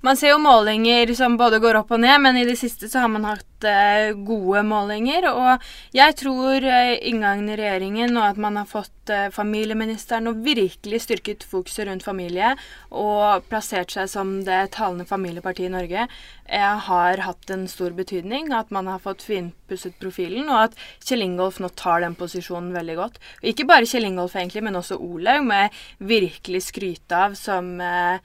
Man 0.00 0.16
ser 0.16 0.32
jo 0.32 0.38
målinger 0.40 1.10
som 1.12 1.36
både 1.36 1.58
går 1.60 1.76
opp 1.82 1.90
og 1.92 2.00
ned, 2.00 2.16
men 2.24 2.38
i 2.40 2.46
det 2.48 2.56
siste 2.56 2.88
så 2.88 3.02
har 3.02 3.10
man 3.12 3.26
hatt 3.28 3.66
eh, 3.68 4.14
gode 4.16 4.62
målinger. 4.64 5.26
Og 5.28 5.66
jeg 5.92 6.16
tror 6.16 6.64
eh, 6.64 6.94
inngangen 7.10 7.50
i 7.52 7.58
regjeringen 7.60 8.16
og 8.16 8.30
at 8.30 8.40
man 8.40 8.56
har 8.56 8.68
fått 8.70 9.12
eh, 9.12 9.28
familieministeren 9.34 10.30
og 10.30 10.40
virkelig 10.46 11.02
styrket 11.04 11.44
fokuset 11.44 11.84
rundt 11.90 12.06
familie 12.06 12.54
og 12.88 13.44
plassert 13.52 13.92
seg 13.92 14.08
som 14.08 14.38
det 14.46 14.70
talende 14.78 15.04
familiepartiet 15.04 15.68
i 15.68 15.74
Norge, 15.76 16.08
eh, 16.48 16.86
har 16.88 17.24
hatt 17.26 17.52
en 17.52 17.68
stor 17.68 17.92
betydning. 17.92 18.48
At 18.56 18.72
man 18.72 18.88
har 18.88 19.04
fått 19.04 19.26
finpusset 19.28 20.00
profilen, 20.00 20.48
og 20.48 20.70
at 20.70 20.80
Kjell 21.04 21.26
Ingolf 21.28 21.60
nå 21.60 21.68
tar 21.76 22.00
den 22.06 22.16
posisjonen 22.16 22.72
veldig 22.72 22.96
godt. 23.02 23.20
Ikke 23.44 23.68
bare 23.68 23.84
Kjell 23.84 24.08
Ingolf 24.08 24.32
egentlig, 24.40 24.64
men 24.64 24.80
også 24.80 24.96
Olaug, 24.96 25.44
med 25.44 25.76
virkelig 26.00 26.64
skryte 26.70 27.24
av 27.28 27.36
som 27.36 27.74
Eh, 27.80 28.18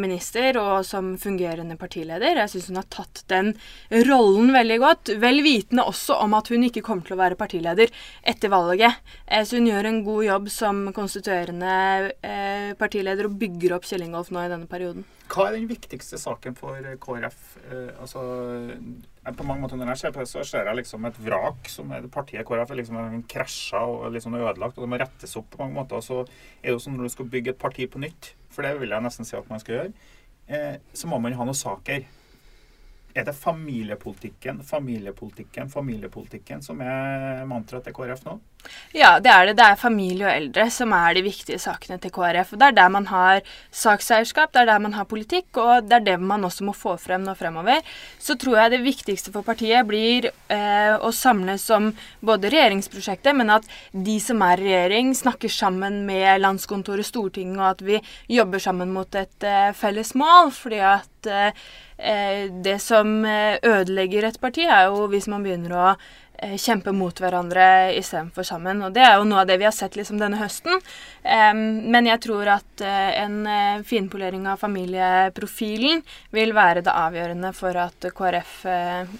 minister 0.00 0.56
og 0.60 0.86
som 0.88 1.12
fungerende 1.20 1.76
partileder. 1.76 2.38
Jeg 2.40 2.52
syns 2.52 2.68
hun 2.70 2.78
har 2.80 2.86
tatt 2.92 3.22
den 3.32 3.52
rollen 4.08 4.52
veldig 4.54 4.78
godt. 4.82 5.12
Vel 5.22 5.42
vitende 5.44 5.84
også 5.86 6.16
om 6.24 6.36
at 6.38 6.48
hun 6.52 6.64
ikke 6.68 6.84
kommer 6.86 7.06
til 7.06 7.16
å 7.16 7.20
være 7.20 7.38
partileder 7.40 7.92
etter 8.22 8.52
valget. 8.52 9.02
Eh, 9.26 9.44
så 9.44 9.60
hun 9.60 9.68
gjør 9.70 9.90
en 9.90 10.02
god 10.06 10.24
jobb 10.30 10.48
som 10.52 10.86
konstituerende 10.96 11.76
eh, 12.22 12.72
partileder 12.78 13.28
og 13.28 13.38
bygger 13.40 13.76
opp 13.76 13.88
Kjell 13.88 14.06
Ingolf 14.06 14.32
nå 14.32 14.44
i 14.44 14.50
denne 14.52 14.70
perioden. 14.70 15.06
Hva 15.26 15.48
er 15.48 15.56
den 15.56 15.68
viktigste 15.68 16.20
saken 16.22 16.54
for 16.58 16.86
KrF? 17.02 17.42
altså, 17.98 18.22
på 19.26 19.46
mange 19.46 19.64
måter 19.64 19.80
Når 19.80 19.90
jeg 19.90 19.98
ser 20.04 20.14
på 20.14 20.22
det, 20.22 20.28
så 20.30 20.44
ser 20.46 20.68
jeg 20.70 20.78
liksom 20.78 21.04
et 21.08 21.18
vrak 21.18 21.68
som 21.72 21.90
er 21.92 22.06
partiet 22.12 22.46
KrF 22.46 22.70
er 22.70 22.80
liksom 22.80 23.22
krasja 23.28 23.82
og 23.82 24.12
liksom 24.14 24.38
ødelagt, 24.38 24.78
og 24.78 24.86
det 24.86 24.90
må 24.92 25.00
rettes 25.02 25.36
opp 25.36 25.50
på 25.50 25.64
mange 25.64 25.80
måter. 25.80 25.98
Og 25.98 26.06
så 26.06 26.22
er 26.22 26.70
det 26.70 26.76
jo 26.76 26.82
sånn 26.84 26.98
når 26.98 27.10
du 27.10 27.16
skal 27.16 27.32
bygge 27.34 27.56
et 27.56 27.62
parti 27.62 27.88
på 27.90 28.02
nytt 28.02 28.36
for 28.56 28.64
det 28.64 28.76
vil 28.80 28.94
jeg 28.94 29.04
nesten 29.04 29.28
si 29.28 29.36
at 29.36 29.50
man 29.52 29.60
skal 29.60 29.76
gjøre, 29.76 30.12
eh, 30.48 30.78
så 30.96 31.10
må 31.10 31.20
man 31.20 31.36
ha 31.36 31.44
noen 31.44 31.58
saker. 31.58 32.06
Er 33.16 33.24
det 33.24 33.36
familiepolitikken, 33.36 34.60
familiepolitikken, 34.64 35.70
familiepolitikken 35.72 36.64
som 36.64 36.80
er 36.84 37.44
mantraet 37.48 37.86
til 37.86 37.96
KrF 37.96 38.26
nå? 38.26 38.38
Ja, 38.96 39.16
det 39.20 39.30
er 39.32 39.48
det. 39.48 39.56
Det 39.58 39.66
er 39.66 39.78
familie 39.80 40.26
og 40.26 40.32
eldre 40.32 40.66
som 40.72 40.92
er 40.96 41.16
de 41.16 41.22
viktige 41.26 41.58
sakene 41.60 41.98
til 42.02 42.12
KrF. 42.14 42.52
Og 42.54 42.60
Det 42.60 42.68
er 42.68 42.76
der 42.78 42.92
man 42.92 43.06
har 43.10 43.40
sakseierskap, 43.70 44.52
det 44.52 44.62
er 44.62 44.70
der 44.72 44.82
man 44.82 44.96
har 44.96 45.08
politikk, 45.08 45.48
og 45.56 45.88
det 45.88 46.00
er 46.00 46.06
det 46.10 46.18
man 46.20 46.44
også 46.44 46.64
må 46.64 46.74
få 46.76 46.96
frem 47.00 47.24
nå 47.26 47.34
fremover. 47.38 47.82
Så 48.18 48.38
tror 48.40 48.58
jeg 48.60 48.76
det 48.76 48.82
viktigste 48.84 49.32
for 49.34 49.46
partiet 49.46 49.86
blir 49.88 50.30
eh, 50.48 50.94
å 50.96 51.12
samles 51.12 51.68
om 51.70 51.92
både 52.20 52.50
regjeringsprosjektet, 52.52 53.36
men 53.36 53.50
at 53.50 53.66
de 53.92 54.18
som 54.22 54.42
er 54.46 54.60
i 54.60 54.68
regjering, 54.70 55.14
snakker 55.16 55.52
sammen 55.52 56.04
med 56.06 56.42
landskontoret, 56.42 57.06
Stortinget, 57.06 57.58
og 57.60 57.68
at 57.74 57.82
vi 57.86 58.00
jobber 58.32 58.62
sammen 58.62 58.94
mot 58.94 59.14
et 59.14 59.44
eh, 59.44 59.72
felles 59.76 60.14
mål. 60.18 60.54
fordi 60.56 60.80
at 60.80 61.30
eh, 61.30 61.66
Eh, 61.98 62.52
det 62.52 62.78
som 62.78 63.24
eh, 63.24 63.56
ødelegger 63.62 64.26
et 64.28 64.40
parti, 64.40 64.66
er 64.68 64.90
jo 64.90 65.06
hvis 65.08 65.28
man 65.32 65.44
begynner 65.46 65.72
å 65.72 65.92
kjempe 66.60 66.92
mot 66.92 67.20
hverandre 67.20 67.94
istedenfor 67.96 68.46
sammen. 68.46 68.82
Og 68.86 68.94
det 68.96 69.04
er 69.06 69.16
jo 69.16 69.26
noe 69.28 69.42
av 69.42 69.50
det 69.50 69.58
vi 69.60 69.68
har 69.68 69.74
sett 69.74 69.96
liksom 69.96 70.20
denne 70.20 70.40
høsten. 70.40 70.80
men 71.24 72.06
jeg 72.06 72.20
tror 72.22 72.48
at 72.58 72.82
en 72.86 73.82
finpolering 73.84 74.46
av 74.46 74.60
familieprofilen 74.60 76.02
vil 76.30 76.54
være 76.54 76.84
det 76.86 76.92
avgjørende 76.92 77.52
for 77.56 77.76
at 77.76 78.08
KrF 78.14 78.62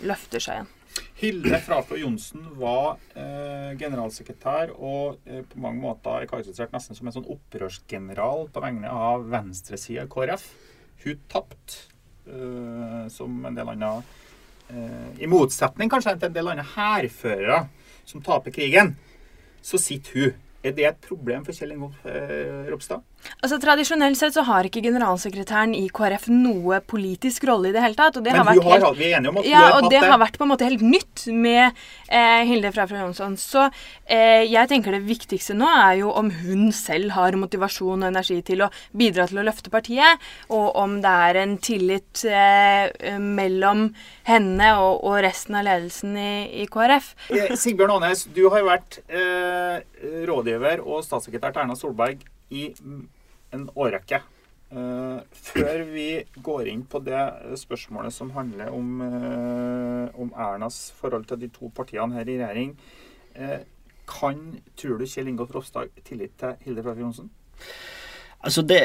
løfter 0.06 0.42
seg 0.42 0.60
igjen. 0.60 0.72
Hilde 1.16 1.58
Frafjord 1.64 2.00
Johnsen 2.00 2.42
var 2.60 2.98
eh, 3.16 3.72
generalsekretær 3.80 4.74
og 4.76 5.16
eh, 5.24 5.40
på 5.48 5.60
mange 5.64 5.80
måter 5.80 6.20
er 6.20 6.28
karakterisert 6.28 6.74
nesten 6.76 6.98
som 6.98 7.08
en 7.08 7.14
sånn 7.14 7.30
opprørsgeneral 7.32 8.50
på 8.52 8.62
vegne 8.64 8.92
av 8.92 9.24
venstresida 9.32 10.04
i 10.04 10.10
KrF. 10.12 10.44
Hun 11.06 11.22
tapte 11.32 11.84
som 13.14 13.36
en 13.46 13.54
del 13.54 13.68
andre 13.70 14.00
I 14.70 15.28
motsetning 15.30 15.90
kanskje 15.92 16.16
til 16.16 16.28
en 16.30 16.34
del 16.34 16.48
andre 16.50 16.64
hærførere 16.74 17.60
som 18.06 18.22
taper 18.22 18.54
krigen, 18.54 18.96
så 19.62 19.78
sitter 19.78 20.18
hun. 20.20 20.42
Er 20.66 20.72
det 20.74 20.86
et 20.88 21.04
problem 21.08 21.44
for 21.46 21.54
Kjell 21.54 21.76
Ingolf 21.76 21.98
uh, 22.02 22.66
Ropstad? 22.72 23.04
Altså 23.42 23.58
Tradisjonelt 23.62 24.18
sett 24.18 24.36
så 24.36 24.44
har 24.46 24.66
ikke 24.68 24.82
generalsekretæren 24.84 25.74
i 25.76 25.86
KrF 25.94 26.28
noe 26.32 26.80
politisk 26.86 27.46
rolle 27.48 27.70
i 27.70 27.76
det 27.76 27.82
hele 27.84 27.98
tatt. 27.98 28.18
Men 28.22 28.40
hun 28.40 28.62
har, 28.66 28.80
helt, 28.80 28.98
vi 28.98 29.10
er 29.10 29.18
enige 29.18 29.32
om 29.32 29.40
at 29.40 29.48
ja, 29.48 29.62
har 29.66 29.78
og 29.78 29.90
det 29.92 30.02
har 30.02 30.20
vært 30.20 30.38
på 30.40 30.46
en 30.46 30.52
måte 30.52 30.68
helt 30.68 30.84
nytt 30.84 31.26
med 31.32 31.64
eh, 32.08 32.42
Hilde 32.48 32.72
Frafra 32.74 33.02
Jonsson. 33.04 33.36
Så 33.40 33.66
eh, 33.66 34.44
jeg 34.46 34.70
tenker 34.70 34.96
det 34.96 35.04
viktigste 35.06 35.56
nå 35.56 35.68
er 35.70 36.00
jo 36.02 36.12
om 36.16 36.30
hun 36.42 36.68
selv 36.74 37.14
har 37.16 37.36
motivasjon 37.38 38.02
og 38.02 38.08
energi 38.10 38.38
til 38.46 38.66
å 38.66 38.70
bidra 38.96 39.26
til 39.30 39.40
å 39.40 39.46
løfte 39.46 39.72
partiet, 39.72 40.22
og 40.52 40.76
om 40.78 40.98
det 41.04 41.14
er 41.28 41.40
en 41.42 41.56
tillit 41.62 42.24
eh, 42.28 43.18
mellom 43.20 43.88
henne 44.28 44.70
og, 44.80 45.02
og, 45.02 45.18
resten 45.26 45.58
av 45.58 45.66
ledelsen 45.66 46.16
i, 46.20 46.30
i 46.62 46.68
KrF. 46.70 47.12
Eh, 47.32 47.54
Sigbjørn 47.58 47.96
Aanes, 47.96 48.26
du 48.36 48.46
har 48.50 48.62
jo 48.62 48.70
vært 48.70 49.00
eh, 49.08 49.82
rådgiver 50.28 50.84
og 50.84 51.04
statssekretær 51.06 51.54
til 51.54 51.64
Erna 51.64 51.78
Solberg 51.78 52.24
i 52.54 52.70
en 53.54 53.68
årrekke. 53.74 54.22
Uh, 54.66 55.22
før 55.30 55.84
vi 55.92 56.08
går 56.42 56.72
inn 56.72 56.82
på 56.90 56.98
det 57.06 57.20
spørsmålet 57.60 58.14
som 58.14 58.32
handler 58.34 58.72
om, 58.74 58.88
uh, 58.98 60.08
om 60.18 60.32
Ernas 60.34 60.88
forhold 60.98 61.28
til 61.30 61.44
de 61.44 61.50
to 61.54 61.70
partiene 61.74 62.18
her 62.18 62.26
i 62.26 62.38
regjering, 62.40 62.72
uh, 63.38 63.60
kan, 64.10 64.40
tror 64.78 64.98
du 64.98 65.06
Kjell 65.06 65.30
Ingolf 65.30 65.54
Ropstad 65.54 65.94
tillit 66.06 66.34
til 66.40 66.58
Hilde 66.66 66.82
Frafjord 66.82 67.06
Johnsen? 67.06 67.30
Altså 68.42 68.62
det, 68.66 68.82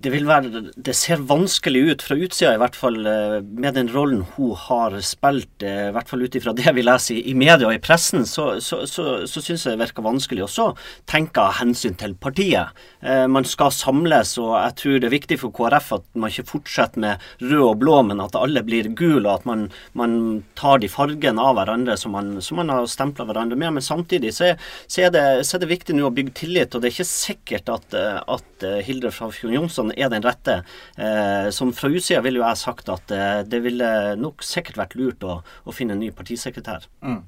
det, 0.00 0.10
være, 0.24 0.62
det, 0.80 0.94
ser 0.96 1.20
vanskelig 1.28 1.80
ut 1.90 2.02
fra 2.04 2.16
utsida, 2.16 2.54
i 2.54 2.60
hvert 2.60 2.76
fall 2.78 2.96
eh, 3.04 3.40
med 3.44 3.74
den 3.76 3.90
rollen 3.92 4.22
hun 4.36 4.54
har 4.56 4.96
spilt. 5.04 5.60
Eh, 5.60 5.90
I 5.90 5.92
hvert 5.92 6.08
fall 6.08 6.24
ut 6.24 6.36
ifra 6.38 6.54
det 6.60 6.72
vi 6.76 6.84
leser 6.84 7.18
i, 7.20 7.34
media 7.36 7.68
og 7.68 7.74
i 7.76 7.82
pressen, 7.84 8.24
så, 8.28 8.54
så, 8.64 8.82
så, 8.88 9.26
så 9.28 9.42
syns 9.44 9.66
jeg 9.66 9.76
det 9.76 9.82
virker 9.82 10.06
vanskelig. 10.06 10.46
Og 10.46 10.52
så 10.52 10.70
jeg 11.10 11.58
hensyn 11.60 11.98
til 12.00 12.14
partiet. 12.16 12.72
Eh, 13.04 13.26
man 13.28 13.44
skal 13.48 13.74
samles, 13.76 14.36
og 14.40 14.54
jeg 14.56 14.76
tror 14.80 14.96
det 15.02 15.10
er 15.10 15.16
viktig 15.18 15.40
for 15.42 15.54
KrF 15.56 15.92
at 15.98 16.08
man 16.16 16.32
ikke 16.32 16.48
fortsetter 16.54 17.04
med 17.04 17.28
rød 17.44 17.66
og 17.66 17.76
blå, 17.82 17.98
men 18.08 18.24
at 18.24 18.38
alle 18.40 18.64
blir 18.64 18.88
gule, 18.96 19.26
og 19.26 19.42
at 19.42 19.48
man, 19.50 19.68
man 19.92 20.16
tar 20.58 20.80
de 20.80 20.88
fargene 20.88 21.44
av 21.44 21.58
hverandre 21.58 21.98
som 22.00 22.16
man, 22.16 22.38
som 22.44 22.62
man 22.62 22.72
har 22.72 22.88
stempla 22.88 23.28
hverandre 23.28 23.60
med. 23.60 23.76
Men 23.76 23.84
samtidig 23.84 24.32
så 24.38 24.54
er, 24.54 24.56
er, 24.96 25.12
det, 25.12 25.26
er, 25.44 25.60
det, 25.60 25.70
viktig 25.76 25.98
nå 25.98 26.08
å 26.08 26.14
bygge 26.14 26.38
tillit, 26.40 26.72
og 26.72 26.80
det 26.80 26.88
er 26.88 26.96
ikke 26.96 27.10
sikkert 27.12 27.68
at, 27.76 28.00
at 28.24 28.68
Hilde 28.86 29.12
Frafjord 29.12 29.58
Jonsson 29.58 29.89
er 29.96 30.10
den 30.12 30.24
rette. 30.26 30.60
Eh, 30.96 31.48
som 31.54 31.72
fra 31.76 31.90
utsida 31.92 32.22
ville 32.24 32.40
jo 32.42 32.46
jeg 32.46 32.62
sagt 32.62 32.90
at 32.92 33.14
eh, 33.14 33.40
det 33.48 33.62
ville 33.64 33.90
nok 34.20 34.44
sikkert 34.46 34.80
vært 34.80 34.98
lurt 34.98 35.24
å, 35.26 35.40
å 35.40 35.74
finne 35.74 35.96
en 35.96 36.02
ny 36.02 36.10
partisekretær. 36.14 36.86
Mm. 37.04 37.22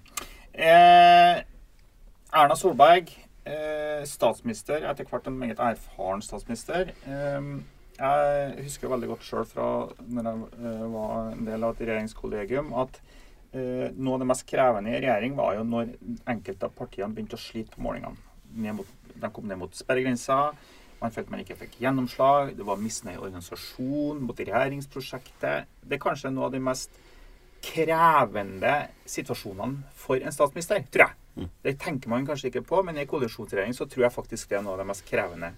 Eh, 0.53 1.43
Erna 2.33 2.57
Solberg, 2.57 3.11
eh, 3.45 4.05
statsminister, 4.09 4.85
etter 4.89 5.09
hvert 5.09 5.27
en 5.29 5.39
meget 5.39 5.61
erfaren 5.61 6.23
statsminister. 6.25 6.93
Eh, 7.05 7.49
jeg 7.99 8.65
husker 8.65 8.89
veldig 8.89 9.11
godt 9.11 9.27
sjøl 9.27 9.45
fra 9.47 9.67
når 10.09 10.29
jeg 10.29 10.47
eh, 10.63 10.87
var 10.95 11.33
en 11.35 11.45
del 11.49 11.67
av 11.67 11.75
et 11.75 11.85
regjeringskollegium, 11.87 12.73
at 12.85 13.03
noe 13.53 14.15
av 14.17 14.23
det 14.23 14.27
mest 14.31 14.47
krevende 14.49 14.89
i 14.89 15.01
regjering 15.03 15.35
var 15.37 15.59
jo 15.59 15.65
når 15.69 15.91
enkelte 16.33 16.65
av 16.65 16.73
partiene 16.73 17.13
begynte 17.13 17.37
å 17.37 17.43
slite 17.43 17.75
på 17.75 17.83
målingene. 17.85 18.17
de 19.21 19.29
kom 19.29 19.45
ned 19.45 19.59
mot 19.61 19.77
sperregrensa. 19.77 20.55
Man 21.03 21.11
følte 21.11 21.35
man 21.35 21.43
ikke 21.43 21.59
fikk 21.65 21.81
gjennomslag. 21.83 22.53
Det 22.57 22.67
var 22.67 22.79
misnøye 22.79 23.17
i 23.17 23.23
organisasjonen 23.23 24.23
mot 24.23 24.39
regjeringsprosjektet. 24.39 25.73
Det 25.83 25.99
er 25.99 26.03
kanskje 26.03 26.31
noe 26.31 26.47
av 26.47 26.55
de 26.55 26.63
mest 26.63 27.01
krevende 27.63 28.75
situasjonene 29.07 29.91
for 29.99 30.23
en 30.23 30.35
statsminister, 30.35 30.85
tror 30.95 31.09
jeg. 31.09 31.19
Mm. 31.35 31.51
Det 31.65 31.75
tenker 31.81 32.13
man 32.13 32.27
kanskje 32.29 32.51
ikke 32.53 32.65
på, 32.69 32.83
men 32.87 32.99
i 33.01 33.09
koalisjonsregjering 33.09 33.75
så 33.75 33.87
tror 33.91 34.07
jeg 34.07 34.15
faktisk 34.15 34.51
det 34.51 34.59
er 34.59 34.65
noe 34.67 34.77
av 34.77 34.83
det 34.83 34.89
mest 34.91 35.07
krevende. 35.09 35.53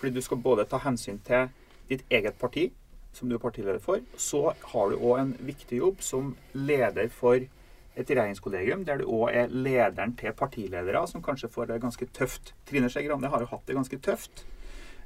Fordi 0.00 0.14
du 0.16 0.22
skal 0.24 0.42
både 0.42 0.66
ta 0.68 0.80
hensyn 0.82 1.18
til 1.26 1.50
ditt 1.90 2.04
eget 2.10 2.38
parti, 2.40 2.70
som 3.12 3.28
du 3.28 3.36
er 3.36 3.42
partileder 3.42 3.82
for. 3.82 4.02
Så 4.16 4.42
har 4.72 4.90
du 4.90 4.98
òg 4.98 5.18
en 5.20 5.32
viktig 5.44 5.82
jobb 5.82 6.02
som 6.06 6.34
leder 6.54 7.10
for 7.14 7.38
et 7.38 8.10
regjeringskollegium, 8.10 8.86
der 8.86 9.02
du 9.02 9.10
òg 9.10 9.34
er 9.34 9.50
lederen 9.50 10.14
til 10.16 10.32
partiledere, 10.38 11.02
som 11.10 11.22
kanskje 11.22 11.50
får 11.52 11.70
det 11.70 11.82
ganske 11.82 12.06
tøft. 12.16 12.54
Trine 12.66 12.88
Skei 12.90 13.04
Grande 13.06 13.28
har 13.28 13.42
jo 13.42 13.50
hatt 13.50 13.66
det 13.68 13.76
ganske 13.76 13.98
tøft. 13.98 14.44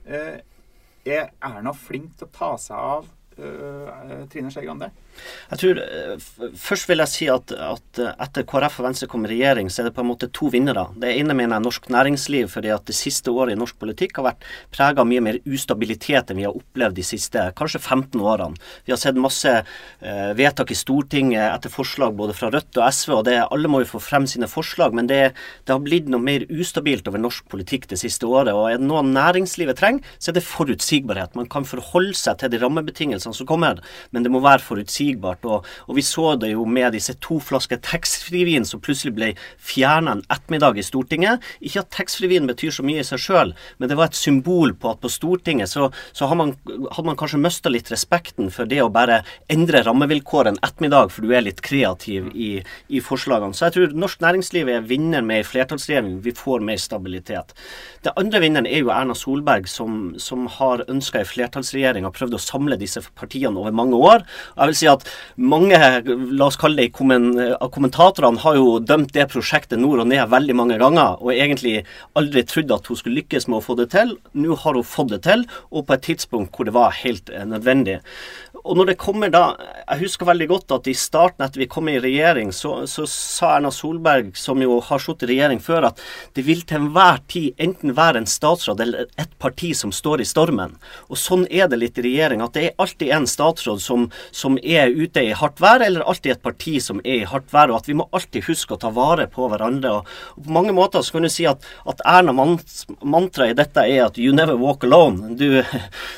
Eh, 0.05 0.41
er 1.05 1.31
Erna 1.41 1.73
flink 1.77 2.19
til 2.19 2.29
å 2.29 2.35
ta 2.35 2.51
seg 2.61 2.77
av 2.77 3.09
Trine 3.37 4.53
Skei 4.53 4.67
Grande? 4.67 4.91
Jeg 5.51 5.61
tror, 5.61 5.81
eh, 5.83 6.17
Først 6.59 6.89
vil 6.89 7.01
jeg 7.03 7.11
si 7.11 7.27
at, 7.31 7.53
at, 7.53 8.01
etter 8.25 8.45
KrF 8.49 8.81
og 8.81 8.87
Venstre 8.89 9.09
kom 9.11 9.25
i 9.27 9.31
regjering, 9.31 9.69
så 9.71 9.83
er 9.83 9.89
det 9.89 9.95
på 9.97 10.03
en 10.03 10.11
måte 10.11 10.29
to 10.35 10.49
vinnere. 10.53 10.87
Det 11.01 11.11
ene 11.15 11.37
mener 11.37 11.57
jeg 11.57 11.65
norsk 11.67 11.89
næringsliv, 11.93 12.49
fordi 12.53 12.73
at 12.75 12.85
det 12.89 12.97
siste 12.97 13.33
året 13.33 13.55
i 13.55 13.59
norsk 13.59 13.79
politikk 13.81 14.19
har 14.19 14.29
vært 14.31 14.47
prega 14.75 15.03
av 15.03 15.09
mye 15.11 15.23
mer 15.25 15.39
ustabilitet 15.45 16.31
enn 16.31 16.41
vi 16.41 16.47
har 16.47 16.57
opplevd 16.57 16.99
de 16.99 17.07
siste 17.07 17.45
kanskje 17.59 17.81
15 17.81 18.21
årene. 18.21 18.59
Vi 18.87 18.95
har 18.95 19.01
sett 19.01 19.19
masse 19.21 19.53
eh, 19.55 20.31
vedtak 20.39 20.73
i 20.75 20.79
Stortinget 20.79 21.47
etter 21.47 21.73
forslag 21.73 22.17
både 22.19 22.37
fra 22.37 22.51
Rødt 22.55 22.81
og 22.81 22.89
SV, 22.91 23.15
og 23.19 23.25
det, 23.29 23.39
alle 23.45 23.71
må 23.71 23.83
jo 23.85 23.93
få 23.95 24.03
frem 24.03 24.29
sine 24.31 24.49
forslag, 24.51 24.95
men 24.97 25.11
det, 25.11 25.23
det, 25.65 25.75
har 25.75 25.83
blitt 25.85 26.11
noe 26.13 26.23
mer 26.23 26.47
ustabilt 26.51 27.09
over 27.11 27.23
norsk 27.23 27.47
politikk 27.53 27.89
det 27.91 28.01
siste 28.03 28.29
året. 28.29 28.55
og 28.55 28.69
Er 28.71 28.81
det 28.81 28.89
noe 28.89 29.05
næringslivet 29.07 29.79
trenger, 29.81 30.15
så 30.19 30.33
er 30.33 30.39
det 30.39 30.47
forutsigbarhet. 30.47 31.39
Man 31.39 31.51
kan 31.51 31.67
forholde 31.69 32.17
seg 32.19 32.41
til 32.41 32.53
de 32.53 32.61
rammebetingelsene 32.63 33.24
som 33.33 33.47
kommer, 33.49 33.81
men 34.11 34.27
det 34.27 34.33
må 34.33 34.43
være 34.45 34.61
forutsigbart. 34.67 35.47
Og, 35.49 35.65
og, 35.87 35.95
vi 35.97 36.05
så 36.05 36.35
det 36.37 36.53
jo 36.53 36.67
med 36.69 36.93
disse 36.93 37.15
to 37.25 37.39
flasker 37.41 37.81
taxfree-vin 37.85 38.67
som 38.69 38.83
plutselig 38.85 39.15
ble 39.17 39.31
fjerna 39.57 40.19
en 40.19 40.25
ettermiddag 40.29 40.79
i 40.79 40.85
Stortinget. 40.85 41.45
Ikke 41.65 41.85
at 41.85 41.93
taxfree-vin 41.95 42.51
betyr 42.51 42.75
så 42.75 42.85
mye 42.87 43.01
i 43.01 43.07
seg 43.07 43.23
sjøl, 43.23 43.55
men 43.79 43.91
det 43.91 43.99
var 43.99 44.11
et 44.11 44.19
symbol 44.19 44.75
på 44.77 44.93
at 44.93 45.01
på 45.01 45.13
Stortinget 45.13 45.73
så, 45.73 45.89
så 46.13 46.29
hadde, 46.29 46.41
man, 46.43 46.55
hadde 46.91 47.07
man 47.09 47.19
kanskje 47.21 47.41
mista 47.41 47.73
litt 47.73 47.91
respekten 47.93 48.51
for 48.53 48.69
det 48.69 48.83
å 48.85 48.93
bare 48.93 49.23
endre 49.53 49.85
rammevilkår 49.87 50.51
en 50.51 50.61
ettermiddag, 50.61 51.13
for 51.15 51.25
du 51.25 51.35
er 51.35 51.47
litt 51.47 51.63
kreativ 51.65 52.31
i, 52.35 52.51
i 52.89 53.03
forslagene. 53.05 53.57
Så 53.57 53.69
jeg 53.69 53.77
tror 53.79 53.97
norsk 54.05 54.23
næringsliv 54.25 54.71
er 54.71 54.87
vinner 54.89 55.25
med 55.25 55.43
ei 55.43 55.49
flertallsregjering. 55.49 56.19
Vi 56.25 56.35
får 56.37 56.65
mer 56.65 56.81
stabilitet. 56.81 57.55
Det 58.05 58.13
andre 58.21 58.41
vinneren 58.43 58.69
er 58.69 58.83
jo 58.83 58.93
Erna 58.95 59.17
Solberg, 59.17 59.69
som, 59.71 60.15
som 60.21 60.49
har 60.59 60.85
ønska 60.91 61.23
ei 61.23 61.29
flertallsregjering 61.29 62.07
og 62.09 62.15
prøvd 62.17 62.37
å 62.37 62.43
samle 62.43 62.79
disse 62.81 63.03
partiene 63.19 63.61
over 63.61 63.75
mange 63.75 63.99
år. 63.99 64.25
Jeg 64.57 64.71
vil 64.71 64.79
si 64.79 64.91
at 64.91 65.07
mange, 65.37 65.79
la 65.79 66.49
oss 66.49 66.59
kalle 66.61 66.85
det 66.85 66.93
av 67.55 67.71
kommentatorene, 67.75 68.43
har 68.45 68.59
jo 68.59 68.79
dømt 68.81 69.15
det 69.15 69.29
prosjektet 69.33 69.81
nord 69.81 70.05
og 70.05 70.11
ned 70.11 70.29
veldig 70.33 70.57
mange 70.59 70.79
ganger, 70.83 71.21
og 71.21 71.35
egentlig 71.35 71.85
aldri 72.19 72.45
trodd 72.49 72.75
at 72.75 72.91
hun 72.91 73.01
skulle 73.01 73.21
lykkes 73.23 73.49
med 73.49 73.61
å 73.61 73.65
få 73.65 73.79
det 73.81 73.91
til. 73.95 74.17
Nå 74.35 74.59
har 74.65 74.79
hun 74.79 74.87
fått 74.87 75.13
det 75.15 75.23
til, 75.29 75.47
og 75.71 75.87
på 75.89 75.97
et 75.97 76.07
tidspunkt 76.11 76.55
hvor 76.55 76.69
det 76.69 76.77
var 76.77 76.95
helt 77.03 77.31
eh, 77.33 77.47
nødvendig. 77.49 78.01
Og 78.65 78.79
når 78.79 78.93
det 78.93 79.01
kommer 79.01 79.29
da 79.33 79.43
Jeg 79.85 80.01
husker 80.07 80.29
veldig 80.29 80.47
godt 80.49 80.73
at 80.79 80.87
i 80.89 80.95
starten 80.97 81.45
etter 81.45 81.61
vi 81.61 81.69
kom 81.69 81.89
i 81.93 81.99
regjering, 82.01 82.53
så, 82.57 82.87
så 82.89 83.05
sa 83.11 83.51
Erna 83.59 83.71
Solberg, 83.75 84.31
som 84.41 84.63
jo 84.65 84.79
har 84.81 85.03
sittet 85.03 85.29
i 85.29 85.35
regjering 85.35 85.61
før, 85.61 85.91
at 85.91 86.01
det 86.37 86.47
vil 86.47 86.63
til 86.65 86.79
enhver 86.81 87.21
tid 87.29 87.61
enten 87.61 87.93
være 87.97 88.23
en 88.23 88.29
statsråd 88.31 88.81
eller 88.81 89.11
et 89.21 89.35
parti 89.43 89.75
som 89.77 89.93
står 89.93 90.23
i 90.25 90.29
stormen. 90.29 90.73
Og 91.13 91.21
sånn 91.21 91.45
er 91.53 91.69
det 91.69 91.81
litt 91.83 92.01
i 92.01 92.07
regjering, 92.07 92.41
at 92.41 92.57
det 92.57 92.63
er 92.65 92.81
alltid 92.81 93.13
en 93.13 93.29
statsråd 93.29 93.83
som, 93.85 94.07
som 94.33 94.57
er 94.63 94.95
ute 94.95 95.21
i 95.21 95.35
hardt 95.37 95.61
vær, 95.61 95.85
eller 95.85 96.07
alltid 96.09 96.39
et 96.39 96.45
parti 96.47 96.79
som 96.81 97.03
er 97.05 97.21
i 97.21 97.29
hardt 97.29 97.53
vær. 97.53 97.75
Og 97.75 97.83
at 97.83 97.91
vi 97.91 97.99
må 98.01 98.09
alltid 98.17 98.49
huske 98.49 98.79
å 98.79 98.81
ta 98.81 98.89
vare 98.97 99.29
på 99.29 99.51
hverandre. 99.53 99.99
Og, 99.99 100.17
på 100.41 100.57
mange 100.57 100.73
måter 100.77 101.05
så 101.05 101.19
kan 101.19 101.29
du 101.29 101.33
si 101.33 101.45
at, 101.51 101.61
at 101.85 102.01
Erna 102.09 102.33
mantra 102.33 103.51
i 103.51 103.59
dette 103.59 103.85
er 103.85 104.07
at 104.07 104.17
you 104.21 104.33
never 104.33 104.57
walk 104.57 104.89
alone. 104.89 105.37
Du, 105.37 105.61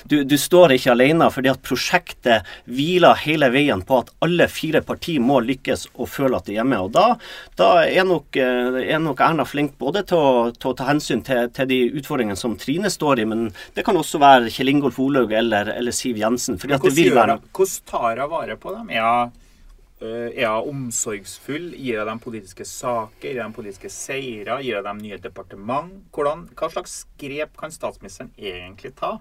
du, 0.07 0.21
du 0.23 0.39
står 0.39 0.79
ikke 0.79 0.95
alene, 0.95 1.33
fordi 1.35 1.51
at 1.51 1.67
prosjektet 1.67 2.36
hviler 2.67 3.19
hele 3.23 3.51
veien 3.55 3.83
på 3.87 4.01
at 4.03 4.13
alle 4.25 4.49
fire 4.51 4.83
partier 4.87 5.23
må 5.23 5.41
lykkes 5.45 5.87
og 5.95 6.11
føle 6.11 6.39
at 6.39 6.49
de 6.49 6.57
er 6.57 6.61
hjemme. 6.61 6.81
Og 6.87 6.93
da, 6.95 7.07
da 7.59 7.71
er, 7.85 8.05
nok, 8.09 8.37
eh, 8.41 8.81
er, 8.87 9.01
nok, 9.03 9.23
Erna 9.25 9.47
flink 9.49 9.77
både 9.81 10.05
til 10.11 10.21
å, 10.21 10.35
til 10.57 10.73
å 10.73 10.77
ta 10.79 10.91
hensyn 10.91 11.25
til, 11.27 11.49
til, 11.57 11.71
de 11.71 11.81
utfordringene 12.01 12.39
som 12.39 12.57
Trine 12.61 12.91
står 12.93 13.23
i, 13.23 13.29
men 13.29 13.49
det 13.77 13.87
kan 13.87 13.97
også 13.99 14.21
være 14.23 14.53
Kjell 14.53 14.75
Ingolf 14.75 15.01
Olaug 15.03 15.33
eller, 15.33 15.73
eller, 15.77 15.97
Siv 15.97 16.21
Jensen. 16.21 16.61
Fordi 16.61 16.77
at 16.77 16.87
det 16.87 16.95
vil 16.97 17.15
være... 17.17 17.41
Hvordan 17.57 17.91
tar 17.91 18.23
hun 18.23 18.33
vare 18.33 18.57
på 18.61 18.75
dem? 18.77 18.93
Er 18.95 19.07
hun 19.07 19.35
eh, 20.03 20.59
omsorgsfull? 20.73 21.71
Gir 21.77 22.03
hun 22.03 22.13
dem 22.13 22.25
politiske 22.25 22.67
saker? 22.69 23.31
Gir 23.31 23.41
hun 23.41 23.49
dem 23.49 23.57
politiske 23.57 23.93
seire? 23.93 24.61
Gir 24.65 24.81
hun 24.81 24.91
dem 24.91 25.07
nye 25.07 25.21
departement? 25.23 26.03
Hvordan, 26.15 26.47
hva 26.59 26.71
slags 26.73 27.05
grep 27.21 27.57
kan 27.61 27.75
statsministeren 27.75 28.35
egentlig 28.37 28.95
ta? 28.99 29.17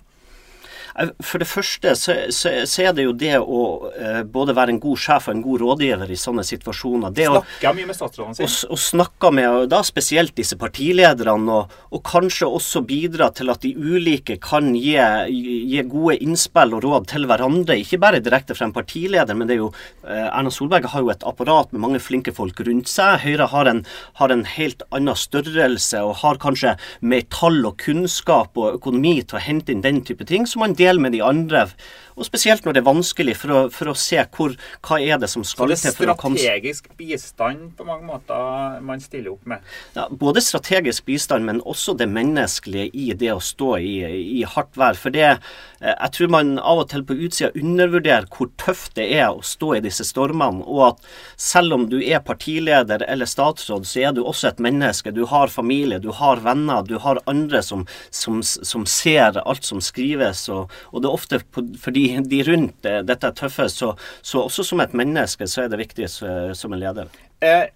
For 1.24 1.42
det 1.42 1.48
første 1.50 1.94
så, 2.00 2.16
så, 2.34 2.52
så, 2.68 2.84
er 2.86 2.94
det 2.96 3.06
jo 3.08 3.14
det 3.18 3.34
å 3.40 3.62
eh, 3.92 4.22
både 4.24 4.56
være 4.56 4.76
en 4.76 4.82
god 4.84 5.00
sjef 5.02 5.30
og 5.30 5.36
en 5.36 5.44
god 5.44 5.64
rådgiver 5.64 6.12
i 6.12 6.20
sånne 6.20 6.46
situasjoner. 6.48 7.14
Det 7.16 7.28
snakke 7.30 7.74
mye 7.78 7.90
med 7.90 7.98
statsråden 7.98 8.38
sin. 8.38 8.48
Og, 8.48 8.76
og 8.76 8.82
snakke 8.82 9.32
med 9.36 9.70
da 9.72 9.82
spesielt 9.86 10.36
disse 10.38 10.58
partilederne, 10.60 11.60
og, 11.60 11.76
og, 11.92 12.02
kanskje 12.06 12.48
også 12.48 12.84
bidra 12.88 13.32
til 13.36 13.52
at 13.54 13.64
de 13.66 13.74
ulike 13.76 14.38
kan 14.44 14.72
gi, 14.78 14.96
gi, 15.32 15.84
gode 15.90 16.18
innspill 16.24 16.76
og 16.78 16.86
råd 16.86 17.10
til 17.12 17.28
hverandre. 17.30 17.80
Ikke 17.82 18.00
bare 18.02 18.22
direkte 18.24 18.58
fra 18.58 18.70
en 18.70 18.76
partileder, 18.76 19.36
men 19.38 19.50
det 19.50 19.58
er 19.58 19.64
jo 19.64 19.72
eh, 20.06 20.28
Erna 20.30 20.54
Solberg 20.54 20.90
har 20.94 21.04
jo 21.04 21.12
et 21.14 21.26
apparat 21.28 21.74
med 21.74 21.84
mange 21.84 22.04
flinke 22.04 22.36
folk 22.36 22.62
rundt 22.68 22.92
seg. 22.92 23.24
Høyre 23.26 23.50
har 23.52 23.72
en, 23.72 23.84
har 24.22 24.34
en 24.34 24.46
helt 24.56 24.86
annen 24.92 25.18
størrelse 25.18 26.04
og 26.06 26.20
har 26.22 26.40
kanskje 26.42 26.76
mer 27.02 27.26
tall 27.34 27.62
og 27.68 27.80
kunnskap 27.82 28.56
og 28.60 28.80
økonomi 28.80 29.18
til 29.24 29.40
å 29.40 29.44
hente 29.44 29.74
inn 29.74 29.84
den 29.86 30.04
type 30.06 30.28
ting. 30.30 30.46
som 30.46 30.62
man 30.62 30.75
dele 30.78 31.02
med 31.02 31.16
de 31.16 31.24
andre. 31.26 31.68
Og 32.16 32.24
spesielt 32.24 32.64
når 32.64 32.78
det 32.78 32.80
er 32.80 32.88
vanskelig, 32.88 33.36
for 33.42 33.52
å, 33.52 33.62
for 33.74 33.92
å 33.92 33.96
se 34.00 34.22
hvor, 34.38 34.54
hva 34.88 35.00
er 35.04 35.20
det 35.20 35.28
som 35.32 35.44
skal 35.44 35.74
til. 35.74 35.80
Så 35.82 35.92
det 35.92 36.08
er 36.08 36.16
strategisk 36.16 36.88
bistand 36.96 37.74
på 37.76 37.88
mange 37.88 38.08
måter 38.08 38.80
man 38.86 39.04
stiller 39.04 39.34
opp 39.34 39.44
med? 39.52 39.64
Ja, 39.98 40.08
både 40.10 40.44
strategisk 40.44 41.06
bistand, 41.10 41.48
men 41.48 41.60
også 41.68 41.98
det 42.00 42.08
menneskelige 42.12 42.88
i 42.96 43.10
det 43.20 43.34
å 43.36 43.44
stå 43.44 43.76
i, 43.84 43.96
i 44.40 44.46
hardt 44.48 44.80
vær. 44.80 44.96
For 45.00 45.12
det, 45.12 45.34
eh, 45.82 45.92
jeg 45.92 46.14
tror 46.16 46.32
man 46.38 46.54
av 46.62 46.86
og 46.86 46.90
til 46.94 47.04
på 47.04 47.18
utsida 47.20 47.52
undervurderer 47.52 48.30
hvor 48.32 48.52
tøft 48.64 48.96
det 48.96 49.10
er 49.18 49.28
å 49.34 49.44
stå 49.44 49.74
i 49.76 49.84
disse 49.84 50.08
stormene. 50.08 50.64
Og 50.64 50.86
at 50.94 51.04
selv 51.36 51.76
om 51.76 51.90
du 51.92 51.98
er 52.00 52.24
partileder 52.24 53.04
eller 53.12 53.28
statsråd, 53.28 53.90
så 53.92 54.08
er 54.08 54.16
du 54.16 54.24
også 54.24 54.54
et 54.54 54.64
menneske. 54.64 55.12
Du 55.12 55.26
har 55.28 55.52
familie, 55.52 56.00
du 56.00 56.14
har 56.16 56.40
venner, 56.48 56.88
du 56.88 56.96
har 57.04 57.20
andre 57.28 57.60
som, 57.66 57.84
som, 58.08 58.40
som 58.40 58.88
ser 58.88 59.42
alt 59.44 59.68
som 59.68 59.84
skrives. 59.84 60.48
og 60.48 60.65
og 60.92 61.02
det 61.02 61.10
er 61.10 61.18
ofte 61.18 61.42
fordi 61.82 62.06
de 62.26 62.42
rundt 62.50 62.86
dette 63.08 63.32
er 63.32 63.38
tøffe, 63.38 63.68
så, 63.72 63.94
så, 64.22 64.46
også 64.46 64.66
som 64.68 64.84
et 64.84 64.96
menneske 64.98 65.48
så 65.50 65.66
er 65.66 65.72
det 65.72 65.82
viktig 65.82 66.10
som 66.12 66.76
en 66.76 66.82
leder. 66.82 67.12
Eh, 67.44 67.68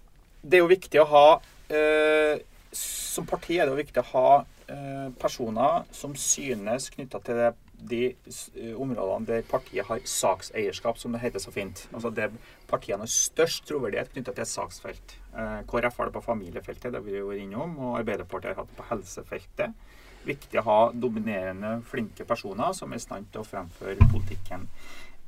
det 0.42 0.58
er 0.58 0.64
jo 0.64 0.70
viktig 0.70 1.02
å 1.02 1.08
ha 1.10 1.26
eh, 1.68 2.40
Som 2.72 3.26
parti 3.28 3.58
er 3.58 3.66
det 3.66 3.74
jo 3.74 3.80
viktig 3.80 4.02
å 4.02 4.10
ha 4.14 4.28
eh, 4.70 5.08
personer 5.20 5.82
som 5.94 6.14
synes 6.16 6.88
knytta 6.94 7.20
til 7.26 7.40
det, 7.40 7.50
de 7.90 8.00
eh, 8.12 8.72
områdene 8.78 9.28
der 9.28 9.46
partiet 9.48 9.88
har 9.88 10.02
sakseierskap, 10.04 10.98
som 11.00 11.12
det 11.12 11.22
heter 11.24 11.42
så 11.42 11.52
fint. 11.54 11.86
Altså 11.90 12.12
det 12.14 12.30
partiene 12.70 13.04
har 13.04 13.12
størst 13.12 13.66
troverdighet 13.68 14.12
knytta 14.14 14.36
til 14.36 14.46
et 14.46 14.52
saksfelt. 14.52 15.16
Eh, 15.34 15.60
KrF 15.70 15.98
har 15.98 16.10
det 16.10 16.16
på 16.16 16.24
familiefeltet, 16.24 16.92
det 16.94 17.02
vi 17.04 17.18
jo 17.18 17.30
vært 17.32 17.44
innom, 17.44 17.76
og 17.80 17.98
Arbeiderpartiet 18.00 18.54
har 18.54 18.62
hatt 18.62 18.70
det 18.70 18.78
på 18.78 18.90
helsefeltet 18.92 19.88
viktig 20.26 20.60
å 20.60 20.66
ha 20.66 20.80
dominerende, 20.92 21.78
flinke 21.88 22.26
personer 22.28 22.74
som 22.76 22.92
er 22.92 23.00
i 23.00 23.04
stand 23.04 23.30
til 23.32 23.42
å 23.42 23.48
fremføre 23.48 24.08
politikken. 24.12 24.66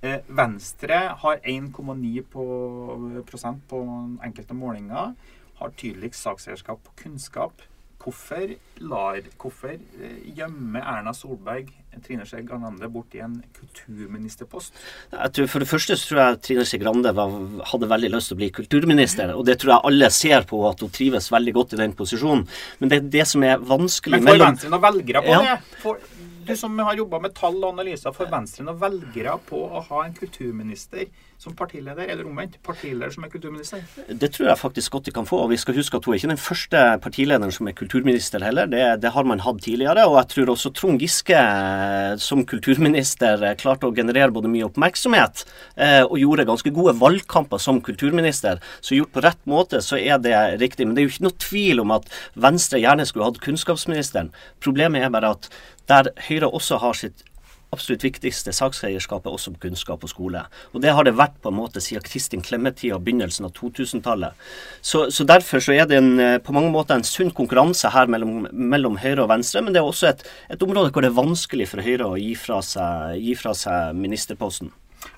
Eh, 0.03 0.21
Venstre 0.29 0.99
har 1.23 1.43
1,9 1.47 3.23
prosent 3.29 3.63
på 3.71 3.83
enkelte 4.25 4.55
målinger. 4.55 5.15
Har 5.61 5.77
tydeligst 5.79 6.25
sakseierskap 6.25 6.83
på 6.83 6.97
kunnskap. 7.05 7.63
Hvorfor, 8.03 8.57
lar, 8.83 9.21
hvorfor 9.39 9.77
eh, 9.77 10.17
gjemmer 10.35 10.83
Erna 10.83 11.13
Solberg 11.15 11.69
Trine 12.03 12.25
Skei 12.27 12.43
Grande 12.47 12.89
bort 12.91 13.15
i 13.15 13.21
en 13.23 13.37
kulturministerpost? 13.55 14.75
Jeg 15.13 15.35
tror 15.37 15.51
For 15.53 15.63
det 15.63 15.69
første 15.71 15.97
så 16.01 16.09
tror 16.09 16.21
jeg 16.23 16.41
Trine 16.49 16.65
Skei 16.67 16.81
Grande 16.83 17.13
var, 17.15 17.37
hadde 17.71 17.91
veldig 17.93 18.11
lyst 18.15 18.33
til 18.33 18.39
å 18.39 18.41
bli 18.41 18.51
kulturminister. 18.57 19.35
Og 19.37 19.47
det 19.47 19.59
tror 19.63 19.77
jeg 19.77 19.89
alle 19.93 20.11
ser 20.15 20.49
på 20.51 20.65
at 20.71 20.83
hun 20.83 20.93
trives 20.95 21.31
veldig 21.35 21.55
godt 21.59 21.77
i 21.77 21.83
den 21.85 21.95
posisjonen. 21.99 22.47
Men 22.81 22.93
det 22.93 22.99
er 22.99 23.09
det 23.19 23.29
som 23.31 23.47
er 23.47 23.63
vanskelig 23.63 24.23
Men 24.23 24.33
får 24.33 24.45
Venstre 24.47 24.73
noen 24.73 24.87
velgere 24.89 25.25
på 25.27 25.37
ja. 25.37 25.43
det? 25.47 25.81
For, 25.85 26.03
du 26.47 26.55
som 26.59 26.79
har 26.79 26.99
jobba 26.99 27.21
med 27.23 27.35
tall 27.39 27.59
og 27.61 27.73
analyser, 27.73 28.15
for 28.17 28.31
Venstre 28.33 28.67
noen 28.67 28.81
velgere 28.81 29.37
på 29.49 29.61
å 29.67 29.83
ha 29.89 30.05
en 30.07 30.17
kulturminister 30.17 31.09
som 31.43 31.55
partileder, 31.59 32.07
eller 32.07 32.27
omvendt, 32.29 32.59
partileder 32.63 33.11
som 33.11 33.25
er 33.27 33.31
kulturminister? 33.33 33.83
Det 34.07 34.29
tror 34.35 34.53
jeg 34.53 34.61
faktisk 34.61 34.95
godt 34.95 35.09
de 35.09 35.15
kan 35.17 35.27
få. 35.27 35.41
og 35.43 35.51
Vi 35.51 35.59
skal 35.59 35.75
huske 35.75 35.99
at 35.99 36.07
hun 36.07 36.15
er 36.15 36.21
ikke 36.21 36.31
den 36.31 36.41
første 36.41 36.83
partilederen 37.03 37.55
som 37.55 37.67
er 37.67 37.75
kulturminister 37.79 38.45
heller. 38.47 38.71
Det, 38.71 38.83
det 39.03 39.11
har 39.15 39.27
man 39.27 39.43
hatt 39.43 39.59
tidligere. 39.65 40.05
Og 40.07 40.21
jeg 40.21 40.31
tror 40.35 40.53
også 40.55 40.71
Trond 40.79 41.03
Giske 41.03 41.39
eh, 41.39 42.15
som 42.23 42.45
kulturminister 42.47 43.43
eh, 43.43 43.57
klarte 43.59 43.91
å 43.91 43.97
generere 43.97 44.35
både 44.35 44.53
mye 44.53 44.69
oppmerksomhet 44.69 45.43
eh, 45.75 46.05
og 46.05 46.21
gjorde 46.23 46.47
ganske 46.53 46.75
gode 46.79 46.95
valgkamper 47.03 47.63
som 47.63 47.83
kulturminister. 47.83 48.63
Så 48.81 49.01
gjort 49.01 49.15
på 49.17 49.27
rett 49.27 49.43
måte 49.51 49.83
så 49.83 49.99
er 49.99 50.23
det 50.23 50.37
riktig. 50.63 50.87
Men 50.87 50.95
det 50.95 51.03
er 51.03 51.11
jo 51.11 51.17
ikke 51.17 51.27
noe 51.27 51.43
tvil 51.49 51.83
om 51.83 51.97
at 51.99 52.07
Venstre 52.39 52.83
gjerne 52.83 53.09
skulle 53.09 53.33
hatt 53.33 53.43
kunnskapsministeren. 53.43 54.31
Problemet 54.63 55.03
er 55.03 55.11
bare 55.11 55.35
at 55.35 55.51
der 55.91 56.13
Høyre 56.29 56.51
også 56.53 56.79
har 56.83 56.99
sitt 56.99 57.25
absolutt 57.73 58.05
viktigste 58.05 58.53
sakseierskapet 58.55 59.33
også 59.33 59.55
på 59.55 59.67
kunnskap 59.67 60.05
og 60.05 60.11
skole. 60.13 60.43
Og 60.73 60.83
det 60.85 60.93
har 60.93 61.07
det 61.07 61.15
vært 61.17 61.39
på 61.43 61.51
en 61.53 61.57
måte 61.57 61.81
siden 61.81 62.05
Kristin 62.05 62.45
Clemet-tida, 62.45 62.99
begynnelsen 63.01 63.49
av 63.49 63.55
2000-tallet. 63.57 64.37
Så, 64.85 65.07
så, 65.15 65.25
derfor 65.29 65.63
så 65.65 65.75
er 65.77 65.89
det 65.89 65.99
en, 66.01 66.13
eh, 66.21 66.39
på 66.43 66.53
mange 66.53 66.73
måter 66.75 66.99
en 66.99 67.07
sunn 67.07 67.33
konkurranse 67.35 67.93
her 67.95 68.11
mellom, 68.13 68.47
mellom 68.53 69.01
Høyre 69.01 69.25
og 69.25 69.33
Venstre, 69.33 69.65
men 69.65 69.73
det 69.75 69.81
er 69.81 69.89
også 69.89 70.11
et, 70.13 70.25
et, 70.53 70.63
område 70.63 70.93
hvor 70.93 71.05
det 71.05 71.13
er 71.13 71.21
vanskelig 71.23 71.71
for 71.73 71.85
Høyre 71.85 72.13
å 72.13 72.21
gi 72.21 72.35
fra 72.37 72.61
seg, 72.67 73.17
gi 73.23 73.37
fra 73.41 73.57
seg 73.57 73.97
ministerposten. 73.97 74.73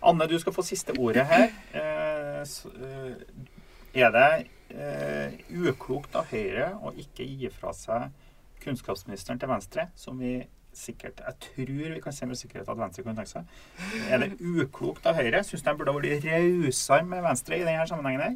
Anne, 0.07 0.29
du 0.31 0.38
skal 0.40 0.55
få 0.55 0.64
siste 0.64 0.94
ordet 0.96 1.27
her. 1.29 1.50
Eh, 1.74 2.44
eh, 2.44 4.05
er 4.05 4.14
det 4.14 4.29
uklokt 5.55 6.16
av 6.18 6.31
Høyre 6.33 6.72
å 6.83 6.90
ikke 6.98 7.27
gi 7.27 7.50
fra 7.53 7.70
seg 7.77 8.09
kunnskapsministeren 8.64 9.40
til 9.40 9.50
Venstre, 9.50 9.88
som 9.96 10.18
vi 10.20 10.38
sikkert 10.74 11.20
Jeg 11.22 11.35
tror 11.40 11.92
vi 11.94 12.00
kan 12.03 12.12
si 12.12 12.27
med 12.27 12.37
sikkerhet 12.37 12.68
at 12.68 12.79
Venstre 12.79 13.05
kunne 13.05 13.14
tenke 13.14 13.31
seg. 13.31 13.53
Er 14.11 14.18
det 14.24 14.40
uklokt 14.40 15.07
av 15.07 15.14
Høyre? 15.14 15.44
Syns 15.46 15.62
de 15.62 15.74
burde 15.79 15.94
ha 15.94 16.00
vært 16.00 16.27
rausere 16.27 17.07
med 17.07 17.22
Venstre 17.22 17.61
i 17.61 17.62
denne 17.62 17.87
sammenhengen? 17.87 18.24
her? 18.24 18.35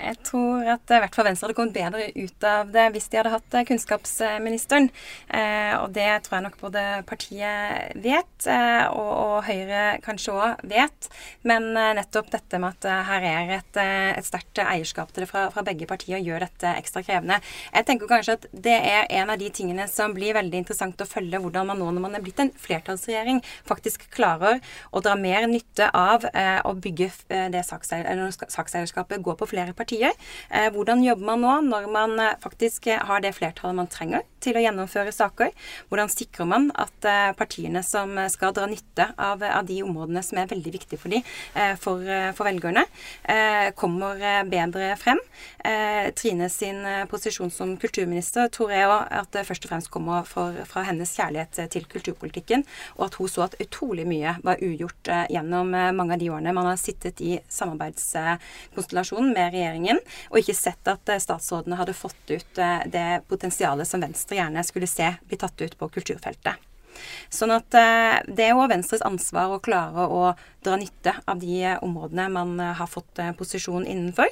Jeg 0.00 0.18
tror 0.26 0.66
at 0.72 0.92
i 0.92 1.00
hvert 1.02 1.16
fall 1.16 1.26
Venstre 1.28 1.48
hadde 1.48 1.56
kommet 1.58 1.76
bedre 1.76 2.06
ut 2.16 2.46
av 2.46 2.70
det 2.72 2.86
hvis 2.94 3.08
de 3.10 3.18
hadde 3.20 3.32
hatt 3.34 3.56
eh, 3.56 3.66
kunnskapsministeren. 3.68 4.88
Eh, 5.28 5.74
og 5.76 5.92
det 5.96 6.08
tror 6.24 6.38
jeg 6.38 6.46
nok 6.46 6.58
både 6.62 6.84
partiet 7.08 7.96
vet, 8.00 8.46
eh, 8.48 8.84
og, 8.88 9.10
og, 9.10 9.36
Høyre 9.50 9.82
kanskje 10.04 10.34
òg 10.36 10.64
vet. 10.70 11.10
Men 11.48 11.70
eh, 11.76 11.92
nettopp 11.98 12.30
dette 12.32 12.60
med 12.60 12.76
at 12.76 12.88
eh, 12.88 13.02
her 13.10 13.26
er 13.30 13.52
et, 13.58 13.80
eh, 13.80 14.10
et 14.16 14.26
sterkt 14.26 14.62
eierskap 14.64 15.12
til 15.12 15.24
det 15.24 15.30
fra, 15.30 15.46
fra, 15.52 15.64
begge 15.66 15.88
partier, 15.90 16.20
gjør 16.24 16.46
dette 16.46 16.74
ekstra 16.80 17.04
krevende. 17.04 17.40
Jeg 17.74 17.88
tenker 17.88 18.10
kanskje 18.10 18.38
at 18.38 18.48
det 18.52 18.76
er 18.76 19.08
en 19.20 19.34
av 19.34 19.40
de 19.40 19.50
tingene 19.54 19.88
som 19.90 20.14
blir 20.16 20.36
veldig 20.38 20.62
interessant 20.62 21.04
å 21.04 21.08
følge, 21.08 21.42
hvordan 21.42 21.70
man 21.70 21.80
nå 21.80 21.90
når 21.90 22.06
man 22.06 22.18
er 22.18 22.24
blitt 22.24 22.40
en 22.42 22.52
flertallsregjering, 22.60 23.42
faktisk 23.68 24.08
klarer 24.14 24.60
å 24.92 25.02
dra 25.04 25.16
mer 25.18 25.48
nytte 25.50 25.90
av 25.96 26.24
å 26.66 26.72
bygge 26.76 27.08
det 27.52 27.62
sakseierskapet, 27.66 29.22
gå 29.24 29.34
på 29.38 29.48
flere 29.48 29.74
partier 29.76 29.89
partier. 29.90 30.12
Eh, 30.50 30.70
hvordan 30.72 31.02
jobber 31.04 31.24
man 31.26 31.40
nå 31.40 31.54
når 31.70 31.88
man 31.90 32.18
eh, 32.20 32.36
faktisk 32.40 32.86
eh, 32.86 32.98
har 32.98 33.20
det 33.20 33.34
flertallet 33.34 33.76
man 33.76 33.88
trenger 33.90 34.22
til 34.40 34.56
å 34.56 34.62
gjennomføre 34.62 35.12
saker? 35.12 35.50
Hvordan 35.90 36.08
sikrer 36.08 36.46
man 36.48 36.70
at 36.74 37.04
partiene 37.36 37.82
som 37.84 38.14
skal 38.32 38.54
dra 38.56 38.64
nytte 38.70 39.10
av, 39.20 39.42
de 39.68 39.82
områdene 39.84 40.22
som 40.24 40.38
er 40.40 40.48
veldig 40.48 40.72
viktige 40.72 40.96
for 41.00 41.12
dem, 41.12 41.20
for, 41.76 42.00
velgerne, 42.40 42.86
kommer 43.76 44.16
bedre 44.48 44.94
frem? 44.96 45.20
Trine 46.16 46.48
sin 46.48 46.80
posisjon 47.12 47.52
som 47.52 47.74
kulturminister 47.80 48.48
tror 48.48 48.72
jeg 48.72 48.88
òg 48.88 49.12
at 49.20 49.28
det 49.36 49.44
først 49.44 49.66
og 49.68 49.74
fremst 49.74 49.92
kommer 49.92 50.24
fra 50.24 50.86
hennes 50.88 51.12
kjærlighet 51.20 51.60
til 51.76 51.84
kulturpolitikken, 51.92 52.64
og 52.96 53.10
at 53.10 53.20
hun 53.20 53.28
så 53.28 53.44
at 53.44 53.58
utrolig 53.60 54.08
mye 54.08 54.38
var 54.40 54.64
ugjort 54.64 55.12
gjennom 55.28 55.76
mange 55.76 56.16
av 56.16 56.24
de 56.24 56.32
årene 56.32 56.56
man 56.56 56.70
har 56.70 56.80
sittet 56.80 57.20
i 57.20 57.36
samarbeidskonstellasjonen 57.52 59.34
med 59.36 59.52
regjeringen 59.52 59.69
regjeringen, 59.70 60.00
og 60.30 60.40
ikke 60.40 60.56
sett 60.56 60.90
at 60.90 61.08
eh, 61.08 61.20
statsrådene 61.22 61.78
hadde 61.80 61.96
fått 61.96 62.32
ut 62.32 62.58
eh, 62.60 62.82
det 62.90 63.22
potensialet 63.30 63.88
som 63.88 64.02
Venstre 64.02 64.40
gjerne 64.40 64.64
skulle 64.66 64.90
se 64.90 65.12
bli 65.28 65.38
tatt 65.40 65.60
ut 65.60 65.78
på 65.78 65.88
kulturfeltet. 65.94 66.68
Sånn 67.32 67.54
at 67.54 67.74
eh, 67.78 68.18
det 68.28 68.48
er 68.48 68.54
jo 68.54 68.68
Venstres 68.70 69.04
ansvar 69.06 69.54
å 69.54 69.62
klare 69.62 70.06
å 70.10 70.34
dra 70.64 70.76
nytte 70.80 71.14
av 71.24 71.40
de 71.40 71.76
områdene 71.80 72.28
man 72.34 72.58
har 72.60 72.90
fått 72.90 73.22
posisjon 73.38 73.86
innenfor. 73.86 74.28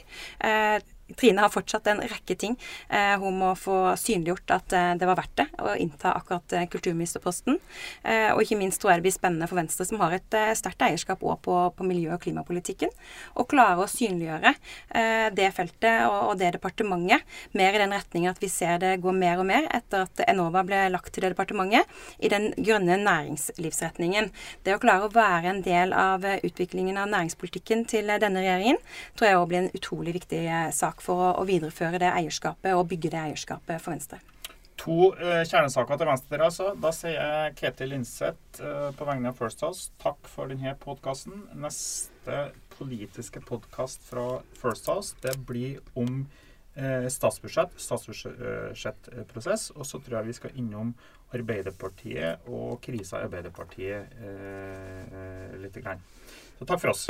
Trine 1.16 1.40
har 1.40 1.52
fortsatt 1.52 1.86
en 1.88 2.02
rekke 2.04 2.34
ting. 2.36 2.56
Eh, 2.88 3.14
hun 3.20 3.38
må 3.40 3.54
få 3.56 3.94
synliggjort 3.96 4.52
at 4.58 4.74
eh, 4.76 4.90
det 5.00 5.08
var 5.08 5.16
verdt 5.16 5.36
det 5.40 5.46
å 5.64 5.72
innta 5.80 6.12
akkurat 6.18 6.52
eh, 6.52 6.66
kulturministerposten. 6.68 7.58
og 8.08 8.40
ikke 8.42 8.56
minst 8.58 8.80
tror 8.80 8.92
jeg 8.92 9.00
det 9.00 9.06
blir 9.06 9.14
spennende 9.14 9.46
for 9.48 9.58
Venstre, 9.58 9.84
som 9.88 10.00
har 10.00 10.14
et 10.16 10.34
sterkt 10.56 10.82
eierskap 10.84 11.22
òg 11.24 11.40
på, 11.44 11.54
på, 11.76 11.86
miljø- 11.86 12.14
og 12.14 12.22
klimapolitikken, 12.22 12.90
å 13.34 13.44
klare 13.48 13.84
å 13.84 13.88
synliggjøre 13.90 14.52
det 15.34 15.48
feltet 15.56 16.04
og, 16.06 16.16
og, 16.30 16.34
det 16.40 16.52
departementet 16.56 17.24
mer 17.56 17.76
i 17.76 17.80
den 17.82 17.94
retningen 17.94 18.32
at 18.32 18.40
vi 18.42 18.50
ser 18.52 18.80
det 18.82 18.94
går 19.02 19.16
mer 19.16 19.42
og 19.42 19.48
mer 19.48 19.68
etter 19.74 20.06
at 20.06 20.22
Enova 20.28 20.62
ble 20.66 20.80
lagt 20.92 21.12
til 21.14 21.24
det 21.24 21.32
departementet, 21.34 21.88
i 22.18 22.30
den 22.32 22.50
grønne 22.56 22.98
næringslivsretningen. 23.02 24.30
Det 24.66 24.76
å 24.76 24.82
klare 24.82 25.08
å 25.08 25.14
være 25.14 25.52
en 25.52 25.62
del 25.64 25.94
av 25.96 26.24
utviklingen 26.24 27.00
av 27.00 27.10
næringspolitikken 27.12 27.86
til 27.90 28.12
denne 28.14 28.44
regjeringen 28.44 28.80
tror 29.18 29.30
jeg 29.30 29.40
òg 29.40 29.48
blir 29.50 29.62
en 29.64 29.72
utrolig 29.78 30.16
viktig 30.20 30.44
sak 30.76 30.97
tiltak 30.98 31.02
for 31.02 31.38
å, 31.38 31.44
videreføre 31.46 31.98
det 31.98 32.10
eierskapet 32.12 32.74
og 32.74 32.88
bygge 32.88 33.10
det 33.10 33.18
eierskapet 33.18 33.80
for 33.80 33.92
Venstre? 33.92 34.18
To 34.78 35.12
eh, 35.18 35.44
kjernesaker 35.44 35.98
til 35.98 36.06
Venstre, 36.06 36.44
altså. 36.44 36.74
Da 36.78 36.92
sier 36.92 37.18
jeg 37.18 37.54
Ketil 37.56 37.90
Linseth 37.90 38.62
eh, 38.62 38.92
på 38.94 39.04
vegne 39.04 39.28
av 39.30 39.36
First 39.36 39.62
House 39.62 39.90
takk 39.98 40.28
for 40.28 40.46
denne 40.48 40.74
podkasten. 40.78 41.48
Neste 41.58 42.52
politiske 42.78 43.40
podkast 43.40 44.00
fra 44.06 44.40
First 44.60 44.86
House 44.86 45.16
det 45.20 45.34
blir 45.46 45.80
om 45.96 46.28
eh, 46.76 47.08
statsbudsjett, 47.10 47.74
statsbudsjettprosess. 47.74 49.72
Og 49.74 49.84
så 49.84 49.98
tror 49.98 50.20
jeg 50.20 50.30
vi 50.30 50.38
skal 50.38 50.54
innom 50.62 50.94
Arbeiderpartiet 51.34 52.46
og 52.48 52.78
krisa 52.80 53.18
i 53.18 53.26
Arbeiderpartiet 53.26 54.14
litt. 55.60 55.76
Grann. 55.82 56.00
Så 56.56 56.64
takk 56.64 56.80
for 56.80 56.94
oss. 56.94 57.06